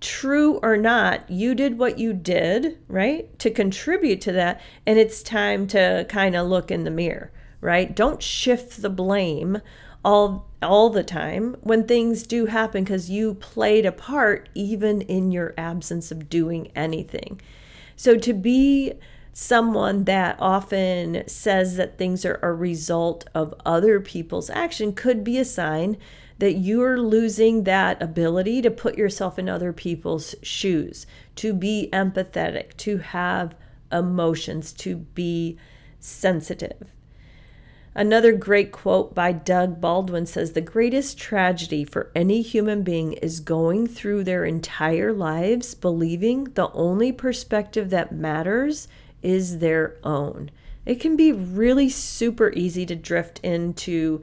True 0.00 0.58
or 0.62 0.76
not 0.76 1.28
you 1.30 1.54
did 1.54 1.78
what 1.78 1.98
you 1.98 2.12
did 2.12 2.78
right 2.88 3.38
to 3.38 3.50
contribute 3.50 4.20
to 4.22 4.32
that 4.32 4.60
and 4.86 4.98
it's 4.98 5.22
time 5.22 5.66
to 5.68 6.06
kind 6.08 6.36
of 6.36 6.46
look 6.46 6.70
in 6.70 6.84
the 6.84 6.90
mirror 6.90 7.32
right? 7.60 7.96
Don't 7.96 8.22
shift 8.22 8.80
the 8.80 8.90
blame 8.90 9.60
all 10.06 10.46
all 10.62 10.88
the 10.88 11.02
time 11.02 11.56
when 11.60 11.84
things 11.84 12.22
do 12.22 12.46
happen 12.46 12.84
because 12.84 13.10
you 13.10 13.34
played 13.34 13.84
a 13.84 13.92
part 13.92 14.48
even 14.54 15.02
in 15.02 15.32
your 15.32 15.52
absence 15.58 16.10
of 16.10 16.30
doing 16.30 16.70
anything. 16.74 17.40
So 17.96 18.16
to 18.16 18.32
be 18.32 18.94
someone 19.32 20.04
that 20.04 20.36
often 20.38 21.24
says 21.26 21.76
that 21.76 21.98
things 21.98 22.24
are 22.24 22.38
a 22.40 22.54
result 22.54 23.28
of 23.34 23.52
other 23.66 24.00
people's 24.00 24.48
action 24.48 24.94
could 24.94 25.24
be 25.24 25.38
a 25.38 25.44
sign 25.44 25.98
that 26.38 26.54
you're 26.54 26.98
losing 26.98 27.64
that 27.64 28.00
ability 28.00 28.62
to 28.62 28.70
put 28.70 28.96
yourself 28.96 29.38
in 29.38 29.48
other 29.48 29.72
people's 29.72 30.34
shoes, 30.42 31.06
to 31.34 31.52
be 31.52 31.88
empathetic, 31.92 32.76
to 32.76 32.98
have 32.98 33.54
emotions, 33.90 34.72
to 34.72 34.96
be 34.96 35.58
sensitive. 35.98 36.95
Another 37.96 38.32
great 38.32 38.72
quote 38.72 39.14
by 39.14 39.32
Doug 39.32 39.80
Baldwin 39.80 40.26
says 40.26 40.52
The 40.52 40.60
greatest 40.60 41.16
tragedy 41.16 41.82
for 41.82 42.12
any 42.14 42.42
human 42.42 42.82
being 42.82 43.14
is 43.14 43.40
going 43.40 43.86
through 43.86 44.24
their 44.24 44.44
entire 44.44 45.14
lives 45.14 45.74
believing 45.74 46.44
the 46.44 46.70
only 46.72 47.10
perspective 47.10 47.88
that 47.88 48.12
matters 48.12 48.86
is 49.22 49.60
their 49.60 49.96
own. 50.04 50.50
It 50.84 51.00
can 51.00 51.16
be 51.16 51.32
really 51.32 51.88
super 51.88 52.52
easy 52.52 52.84
to 52.84 52.94
drift 52.94 53.40
into 53.42 54.20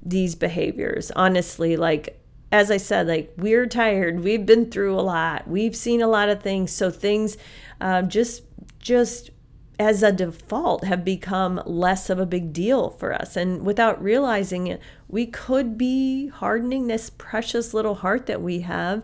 these 0.00 0.36
behaviors. 0.36 1.10
Honestly, 1.10 1.76
like 1.76 2.20
as 2.52 2.70
I 2.70 2.76
said, 2.76 3.08
like 3.08 3.32
we're 3.36 3.66
tired. 3.66 4.20
We've 4.20 4.46
been 4.46 4.70
through 4.70 4.94
a 4.94 5.02
lot. 5.02 5.48
We've 5.48 5.74
seen 5.74 6.00
a 6.00 6.06
lot 6.06 6.28
of 6.28 6.44
things. 6.44 6.70
So 6.70 6.92
things 6.92 7.38
uh, 7.80 8.02
just 8.02 8.44
just 8.78 9.30
as 9.78 10.02
a 10.02 10.12
default 10.12 10.84
have 10.84 11.04
become 11.04 11.62
less 11.66 12.08
of 12.08 12.18
a 12.18 12.26
big 12.26 12.52
deal 12.52 12.90
for 12.90 13.12
us. 13.12 13.36
And 13.36 13.64
without 13.64 14.02
realizing 14.02 14.68
it, 14.68 14.80
we 15.08 15.26
could 15.26 15.76
be 15.76 16.28
hardening 16.28 16.86
this 16.86 17.10
precious 17.10 17.74
little 17.74 17.96
heart 17.96 18.26
that 18.26 18.40
we 18.40 18.60
have, 18.60 19.02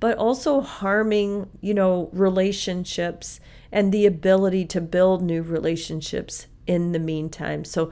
but 0.00 0.16
also 0.16 0.60
harming, 0.60 1.50
you 1.60 1.74
know, 1.74 2.08
relationships 2.12 3.40
and 3.70 3.92
the 3.92 4.06
ability 4.06 4.64
to 4.64 4.80
build 4.80 5.22
new 5.22 5.42
relationships 5.42 6.46
in 6.66 6.92
the 6.92 6.98
meantime. 6.98 7.64
So 7.64 7.90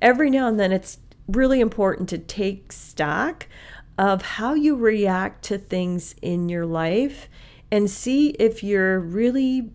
every 0.00 0.30
now 0.30 0.48
and 0.48 0.58
then 0.58 0.72
it's 0.72 0.98
really 1.28 1.60
important 1.60 2.08
to 2.08 2.18
take 2.18 2.72
stock 2.72 3.46
of 3.98 4.22
how 4.22 4.54
you 4.54 4.76
react 4.76 5.44
to 5.44 5.58
things 5.58 6.14
in 6.22 6.48
your 6.48 6.66
life 6.66 7.28
and 7.70 7.90
see 7.90 8.28
if 8.30 8.62
you're 8.62 9.00
really 9.00 9.70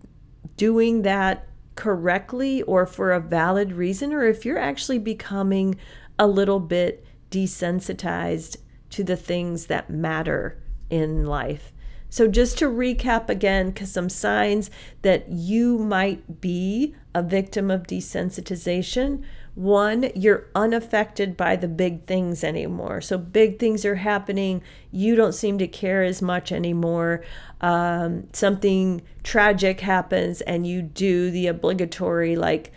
doing 0.57 1.01
that 1.01 1.47
correctly 1.75 2.61
or 2.63 2.85
for 2.85 3.11
a 3.11 3.19
valid 3.19 3.71
reason, 3.73 4.13
or 4.13 4.23
if 4.23 4.45
you're 4.45 4.57
actually 4.57 4.99
becoming 4.99 5.75
a 6.19 6.27
little 6.27 6.59
bit 6.59 7.05
desensitized 7.29 8.57
to 8.89 9.03
the 9.03 9.15
things 9.15 9.67
that 9.67 9.89
matter 9.89 10.61
in 10.89 11.25
life. 11.25 11.71
So, 12.11 12.27
just 12.27 12.59
to 12.59 12.65
recap 12.65 13.29
again, 13.29 13.71
because 13.71 13.91
some 13.91 14.09
signs 14.09 14.69
that 15.01 15.29
you 15.29 15.79
might 15.79 16.41
be 16.41 16.93
a 17.15 17.23
victim 17.23 17.71
of 17.71 17.83
desensitization 17.83 19.23
one, 19.55 20.09
you're 20.15 20.47
unaffected 20.55 21.35
by 21.35 21.57
the 21.57 21.67
big 21.67 22.05
things 22.05 22.43
anymore. 22.43 23.01
So 23.01 23.17
big 23.17 23.59
things 23.59 23.83
are 23.83 23.95
happening. 23.95 24.61
You 24.91 25.15
don't 25.15 25.33
seem 25.33 25.57
to 25.57 25.67
care 25.67 26.03
as 26.03 26.21
much 26.21 26.53
anymore. 26.53 27.21
Um, 27.59 28.27
something 28.31 29.01
tragic 29.23 29.81
happens, 29.81 30.39
and 30.41 30.65
you 30.65 30.81
do 30.81 31.31
the 31.31 31.47
obligatory, 31.47 32.35
like, 32.37 32.71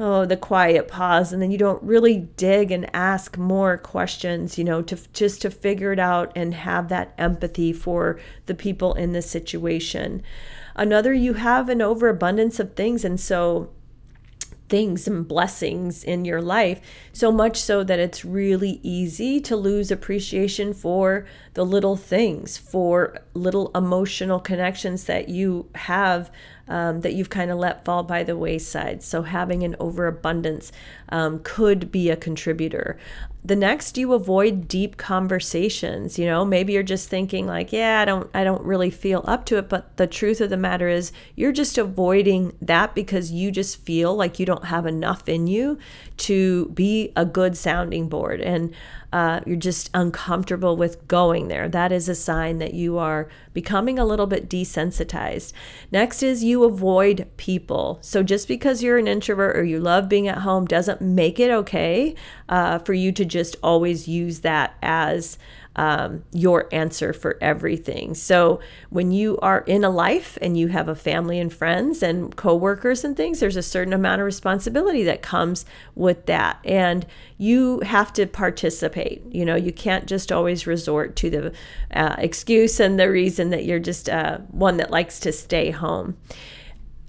oh, 0.00 0.24
the 0.24 0.36
quiet 0.36 0.88
pause, 0.88 1.30
and 1.30 1.42
then 1.42 1.50
you 1.50 1.58
don't 1.58 1.82
really 1.82 2.16
dig 2.16 2.72
and 2.72 2.88
ask 2.96 3.36
more 3.36 3.76
questions, 3.76 4.56
you 4.56 4.64
know, 4.64 4.80
to 4.80 4.98
just 5.12 5.42
to 5.42 5.50
figure 5.50 5.92
it 5.92 5.98
out 5.98 6.32
and 6.34 6.54
have 6.54 6.88
that 6.88 7.12
empathy 7.18 7.70
for 7.70 8.18
the 8.46 8.54
people 8.54 8.94
in 8.94 9.12
the 9.12 9.20
situation. 9.20 10.22
Another, 10.74 11.12
you 11.12 11.34
have 11.34 11.68
an 11.68 11.82
overabundance 11.82 12.58
of 12.58 12.74
things, 12.74 13.04
and 13.04 13.20
so 13.20 13.70
things 14.70 15.06
and 15.06 15.28
blessings 15.28 16.02
in 16.02 16.24
your 16.24 16.40
life, 16.40 16.80
so 17.12 17.30
much 17.30 17.60
so 17.60 17.84
that 17.84 17.98
it's 17.98 18.24
really 18.24 18.80
easy 18.82 19.40
to 19.40 19.56
lose 19.56 19.90
appreciation 19.90 20.72
for 20.72 21.26
the 21.54 21.66
little 21.66 21.96
things, 21.96 22.56
for 22.56 23.18
little 23.34 23.70
emotional 23.74 24.40
connections 24.40 25.04
that 25.04 25.28
you 25.28 25.68
have 25.74 26.30
um, 26.70 27.00
that 27.02 27.12
you've 27.12 27.28
kind 27.30 27.50
of 27.50 27.58
let 27.58 27.84
fall 27.84 28.02
by 28.02 28.22
the 28.22 28.36
wayside. 28.36 29.02
So 29.02 29.22
having 29.22 29.62
an 29.62 29.76
overabundance 29.78 30.72
um, 31.10 31.40
could 31.42 31.92
be 31.92 32.08
a 32.08 32.16
contributor. 32.16 32.98
The 33.42 33.56
next, 33.56 33.96
you 33.96 34.12
avoid 34.12 34.68
deep 34.68 34.98
conversations. 34.98 36.18
You 36.18 36.26
know, 36.26 36.44
maybe 36.44 36.74
you're 36.74 36.82
just 36.82 37.08
thinking 37.08 37.46
like, 37.46 37.72
yeah, 37.72 38.00
I 38.00 38.04
don't, 38.04 38.30
I 38.34 38.44
don't 38.44 38.62
really 38.62 38.90
feel 38.90 39.24
up 39.26 39.46
to 39.46 39.56
it. 39.56 39.68
But 39.68 39.96
the 39.96 40.06
truth 40.06 40.42
of 40.42 40.50
the 40.50 40.58
matter 40.58 40.88
is, 40.88 41.10
you're 41.36 41.52
just 41.52 41.78
avoiding 41.78 42.52
that 42.60 42.94
because 42.94 43.32
you 43.32 43.50
just 43.50 43.82
feel 43.82 44.14
like 44.14 44.38
you 44.38 44.44
don't 44.44 44.66
have 44.66 44.84
enough 44.84 45.26
in 45.28 45.46
you 45.46 45.78
to 46.18 46.66
be 46.68 47.12
a 47.16 47.24
good 47.24 47.56
sounding 47.56 48.08
board. 48.10 48.42
And 48.42 48.74
uh, 49.12 49.40
you're 49.44 49.56
just 49.56 49.90
uncomfortable 49.92 50.76
with 50.76 51.06
going 51.08 51.48
there. 51.48 51.68
That 51.68 51.92
is 51.92 52.08
a 52.08 52.14
sign 52.14 52.58
that 52.58 52.74
you 52.74 52.98
are 52.98 53.28
becoming 53.52 53.98
a 53.98 54.04
little 54.04 54.26
bit 54.26 54.48
desensitized. 54.48 55.52
Next 55.90 56.22
is 56.22 56.44
you 56.44 56.64
avoid 56.64 57.28
people. 57.36 57.98
So 58.02 58.22
just 58.22 58.46
because 58.46 58.82
you're 58.82 58.98
an 58.98 59.08
introvert 59.08 59.56
or 59.56 59.64
you 59.64 59.80
love 59.80 60.08
being 60.08 60.28
at 60.28 60.38
home 60.38 60.66
doesn't 60.66 61.00
make 61.00 61.40
it 61.40 61.50
okay 61.50 62.14
uh, 62.48 62.78
for 62.78 62.92
you 62.92 63.10
to 63.12 63.24
just 63.24 63.56
always 63.62 64.06
use 64.06 64.40
that 64.40 64.76
as 64.82 65.38
um, 65.76 66.24
your 66.32 66.68
answer 66.72 67.12
for 67.12 67.38
everything. 67.40 68.14
So 68.14 68.60
when 68.90 69.12
you 69.12 69.38
are 69.38 69.60
in 69.60 69.84
a 69.84 69.90
life 69.90 70.36
and 70.42 70.58
you 70.58 70.68
have 70.68 70.88
a 70.88 70.94
family 70.94 71.38
and 71.38 71.52
friends 71.52 72.02
and 72.02 72.34
coworkers 72.34 73.04
and 73.04 73.16
things, 73.16 73.40
there's 73.40 73.56
a 73.56 73.62
certain 73.62 73.92
amount 73.92 74.20
of 74.20 74.24
responsibility 74.24 75.04
that 75.04 75.22
comes 75.22 75.64
with 75.94 76.26
that. 76.26 76.58
And 76.64 77.06
you 77.38 77.80
have 77.80 78.12
to 78.14 78.26
participate. 78.26 79.22
You 79.30 79.44
know, 79.44 79.56
you 79.56 79.72
can't 79.72 80.06
just 80.06 80.32
always 80.32 80.66
resort 80.66 81.14
to 81.16 81.30
the 81.30 81.52
uh, 81.92 82.16
excuse 82.18 82.80
and 82.80 82.98
the 82.98 83.10
reason 83.10 83.50
that 83.50 83.64
you're 83.64 83.78
just 83.78 84.08
uh, 84.08 84.38
one 84.48 84.76
that 84.78 84.90
likes 84.90 85.20
to 85.20 85.32
stay 85.32 85.70
home. 85.70 86.16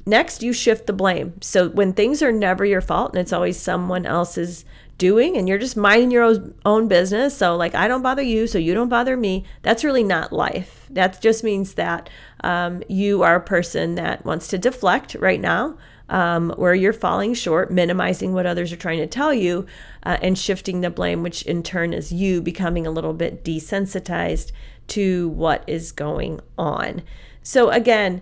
Next, 0.05 0.41
you 0.41 0.53
shift 0.53 0.87
the 0.87 0.93
blame. 0.93 1.33
So 1.41 1.69
when 1.69 1.93
things 1.93 2.23
are 2.23 2.31
never 2.31 2.65
your 2.65 2.81
fault 2.81 3.11
and 3.11 3.19
it's 3.19 3.33
always 3.33 3.59
someone 3.59 4.05
else's 4.05 4.65
doing 5.01 5.35
and 5.35 5.49
you're 5.49 5.57
just 5.57 5.75
minding 5.75 6.11
your 6.11 6.37
own 6.63 6.87
business. 6.87 7.35
So, 7.35 7.57
like, 7.57 7.73
I 7.73 7.87
don't 7.87 8.03
bother 8.03 8.21
you, 8.21 8.45
so 8.45 8.59
you 8.59 8.75
don't 8.75 8.87
bother 8.87 9.17
me. 9.17 9.45
That's 9.63 9.83
really 9.83 10.03
not 10.03 10.31
life. 10.31 10.85
That 10.91 11.19
just 11.19 11.43
means 11.43 11.73
that 11.73 12.07
um, 12.43 12.83
you 12.87 13.23
are 13.23 13.37
a 13.37 13.41
person 13.41 13.95
that 13.95 14.23
wants 14.23 14.47
to 14.49 14.59
deflect 14.59 15.15
right 15.15 15.41
now. 15.41 15.77
Um, 16.07 16.49
where 16.57 16.75
you're 16.75 16.91
falling 16.91 17.33
short, 17.33 17.71
minimizing 17.71 18.33
what 18.33 18.45
others 18.45 18.73
are 18.73 18.77
trying 18.77 18.99
to 18.99 19.07
tell 19.07 19.33
you, 19.33 19.65
uh, 20.03 20.17
and 20.21 20.37
shifting 20.37 20.81
the 20.81 20.89
blame, 20.89 21.23
which 21.23 21.43
in 21.43 21.63
turn 21.63 21.93
is 21.93 22.11
you 22.11 22.41
becoming 22.41 22.85
a 22.85 22.91
little 22.91 23.13
bit 23.13 23.45
desensitized 23.45 24.51
to 24.87 25.29
what 25.29 25.63
is 25.67 25.93
going 25.93 26.41
on. 26.57 27.01
So, 27.43 27.69
again, 27.69 28.21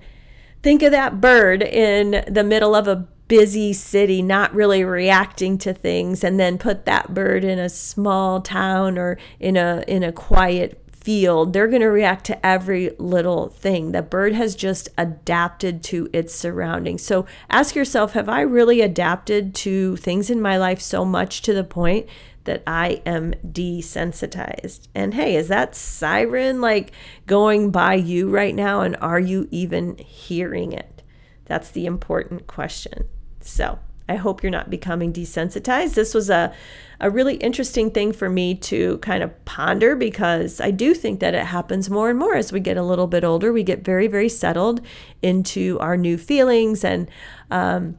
think 0.61 0.83
of 0.83 0.91
that 0.91 1.19
bird 1.19 1.63
in 1.63 2.23
the 2.31 2.43
middle 2.43 2.75
of 2.75 2.87
a 2.87 3.07
busy 3.29 3.71
city 3.71 4.21
not 4.21 4.53
really 4.53 4.83
reacting 4.83 5.57
to 5.59 5.71
things 5.71 6.23
and 6.23 6.39
then 6.39 6.57
put 6.57 6.85
that 6.85 7.13
bird 7.13 7.43
in 7.45 7.59
a 7.59 7.69
small 7.69 8.41
town 8.41 8.97
or 8.97 9.17
in 9.39 9.55
a 9.55 9.83
in 9.87 10.03
a 10.03 10.11
quiet 10.11 10.83
field 10.91 11.53
they're 11.53 11.67
going 11.67 11.81
to 11.81 11.87
react 11.87 12.25
to 12.25 12.45
every 12.45 12.89
little 12.97 13.47
thing 13.47 13.93
the 13.93 14.01
bird 14.01 14.33
has 14.33 14.55
just 14.55 14.89
adapted 14.97 15.81
to 15.83 16.09
its 16.11 16.33
surroundings 16.33 17.03
so 17.03 17.25
ask 17.49 17.75
yourself 17.75 18.13
have 18.13 18.27
i 18.27 18.41
really 18.41 18.81
adapted 18.81 19.53
to 19.55 19.95
things 19.97 20.29
in 20.29 20.41
my 20.41 20.57
life 20.57 20.81
so 20.81 21.05
much 21.05 21.41
to 21.41 21.53
the 21.53 21.63
point 21.63 22.05
that 22.45 22.63
I 22.65 23.01
am 23.05 23.33
desensitized. 23.45 24.87
And 24.95 25.13
hey, 25.13 25.35
is 25.35 25.49
that 25.49 25.75
siren 25.75 26.61
like 26.61 26.93
going 27.27 27.69
by 27.69 27.93
you 27.93 28.29
right 28.29 28.55
now? 28.55 28.81
And 28.81 28.95
are 29.01 29.19
you 29.19 29.47
even 29.51 29.97
hearing 29.97 30.71
it? 30.71 31.03
That's 31.45 31.69
the 31.69 31.85
important 31.85 32.47
question. 32.47 33.07
So 33.41 33.79
I 34.09 34.15
hope 34.15 34.41
you're 34.41 34.51
not 34.51 34.71
becoming 34.71 35.13
desensitized. 35.13 35.93
This 35.93 36.15
was 36.15 36.31
a, 36.31 36.51
a 36.99 37.11
really 37.11 37.35
interesting 37.35 37.91
thing 37.91 38.11
for 38.11 38.27
me 38.27 38.55
to 38.55 38.97
kind 38.97 39.21
of 39.21 39.45
ponder 39.45 39.95
because 39.95 40.59
I 40.59 40.71
do 40.71 40.95
think 40.95 41.19
that 41.19 41.35
it 41.35 41.45
happens 41.45 41.89
more 41.91 42.09
and 42.09 42.17
more 42.17 42.35
as 42.35 42.51
we 42.51 42.59
get 42.59 42.75
a 42.75 42.83
little 42.83 43.05
bit 43.05 43.23
older. 43.23 43.53
We 43.53 43.63
get 43.63 43.85
very, 43.85 44.07
very 44.07 44.29
settled 44.29 44.81
into 45.21 45.77
our 45.79 45.95
new 45.95 46.17
feelings 46.17 46.83
and 46.83 47.07
um, 47.51 47.97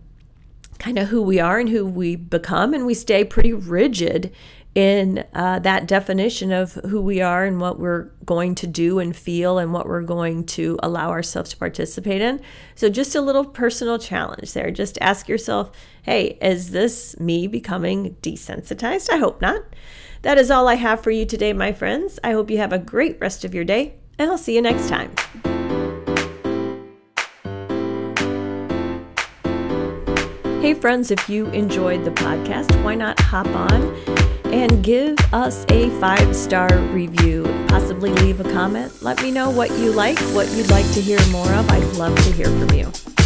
kind 0.80 0.98
of 0.98 1.08
who 1.08 1.22
we 1.22 1.38
are 1.38 1.60
and 1.60 1.68
who 1.68 1.86
we 1.86 2.16
become, 2.16 2.74
and 2.74 2.86
we 2.86 2.94
stay 2.94 3.22
pretty 3.22 3.52
rigid 3.52 4.32
in 4.74 5.24
uh, 5.34 5.58
that 5.58 5.88
definition 5.88 6.52
of 6.52 6.74
who 6.74 7.00
we 7.00 7.20
are 7.20 7.44
and 7.44 7.60
what 7.60 7.78
we're 7.78 8.04
going 8.24 8.54
to 8.54 8.66
do 8.66 9.00
and 9.00 9.16
feel 9.16 9.58
and 9.58 9.72
what 9.72 9.86
we're 9.86 10.02
going 10.02 10.44
to 10.44 10.78
allow 10.82 11.10
ourselves 11.10 11.50
to 11.50 11.56
participate 11.56 12.22
in. 12.22 12.40
So, 12.76 12.88
just 12.88 13.14
a 13.16 13.20
little 13.20 13.44
personal 13.44 13.98
challenge 13.98 14.52
there. 14.52 14.70
Just 14.70 14.96
ask 15.00 15.28
yourself, 15.28 15.72
hey, 16.02 16.38
is 16.40 16.70
this 16.70 17.18
me 17.18 17.48
becoming 17.48 18.16
desensitized? 18.22 19.10
I 19.10 19.16
hope 19.16 19.40
not. 19.40 19.62
That 20.22 20.38
is 20.38 20.50
all 20.50 20.68
I 20.68 20.74
have 20.74 21.02
for 21.02 21.10
you 21.10 21.26
today, 21.26 21.52
my 21.52 21.72
friends. 21.72 22.20
I 22.22 22.32
hope 22.32 22.50
you 22.50 22.58
have 22.58 22.72
a 22.72 22.78
great 22.78 23.18
rest 23.20 23.44
of 23.44 23.54
your 23.54 23.64
day, 23.64 23.94
and 24.18 24.30
I'll 24.30 24.38
see 24.38 24.54
you 24.54 24.62
next 24.62 24.88
time. 24.88 25.10
Hey, 30.60 30.74
friends, 30.74 31.10
if 31.10 31.28
you 31.28 31.46
enjoyed 31.46 32.04
the 32.04 32.10
podcast, 32.10 32.84
why 32.84 32.94
not 32.94 33.18
hop 33.18 33.46
on 33.46 34.39
and 34.52 34.82
give 34.82 35.16
us 35.32 35.64
a 35.68 35.90
five 36.00 36.34
star 36.34 36.68
review? 36.88 37.44
Possibly 37.68 38.10
leave 38.12 38.40
a 38.40 38.44
comment. 38.52 39.02
Let 39.02 39.22
me 39.22 39.30
know 39.30 39.50
what 39.50 39.70
you 39.78 39.92
like, 39.92 40.18
what 40.34 40.48
you'd 40.50 40.70
like 40.70 40.90
to 40.92 41.00
hear 41.00 41.20
more 41.30 41.50
of. 41.52 41.68
I'd 41.70 41.96
love 41.96 42.16
to 42.16 42.32
hear 42.32 42.46
from 42.46 42.70
you. 42.70 43.19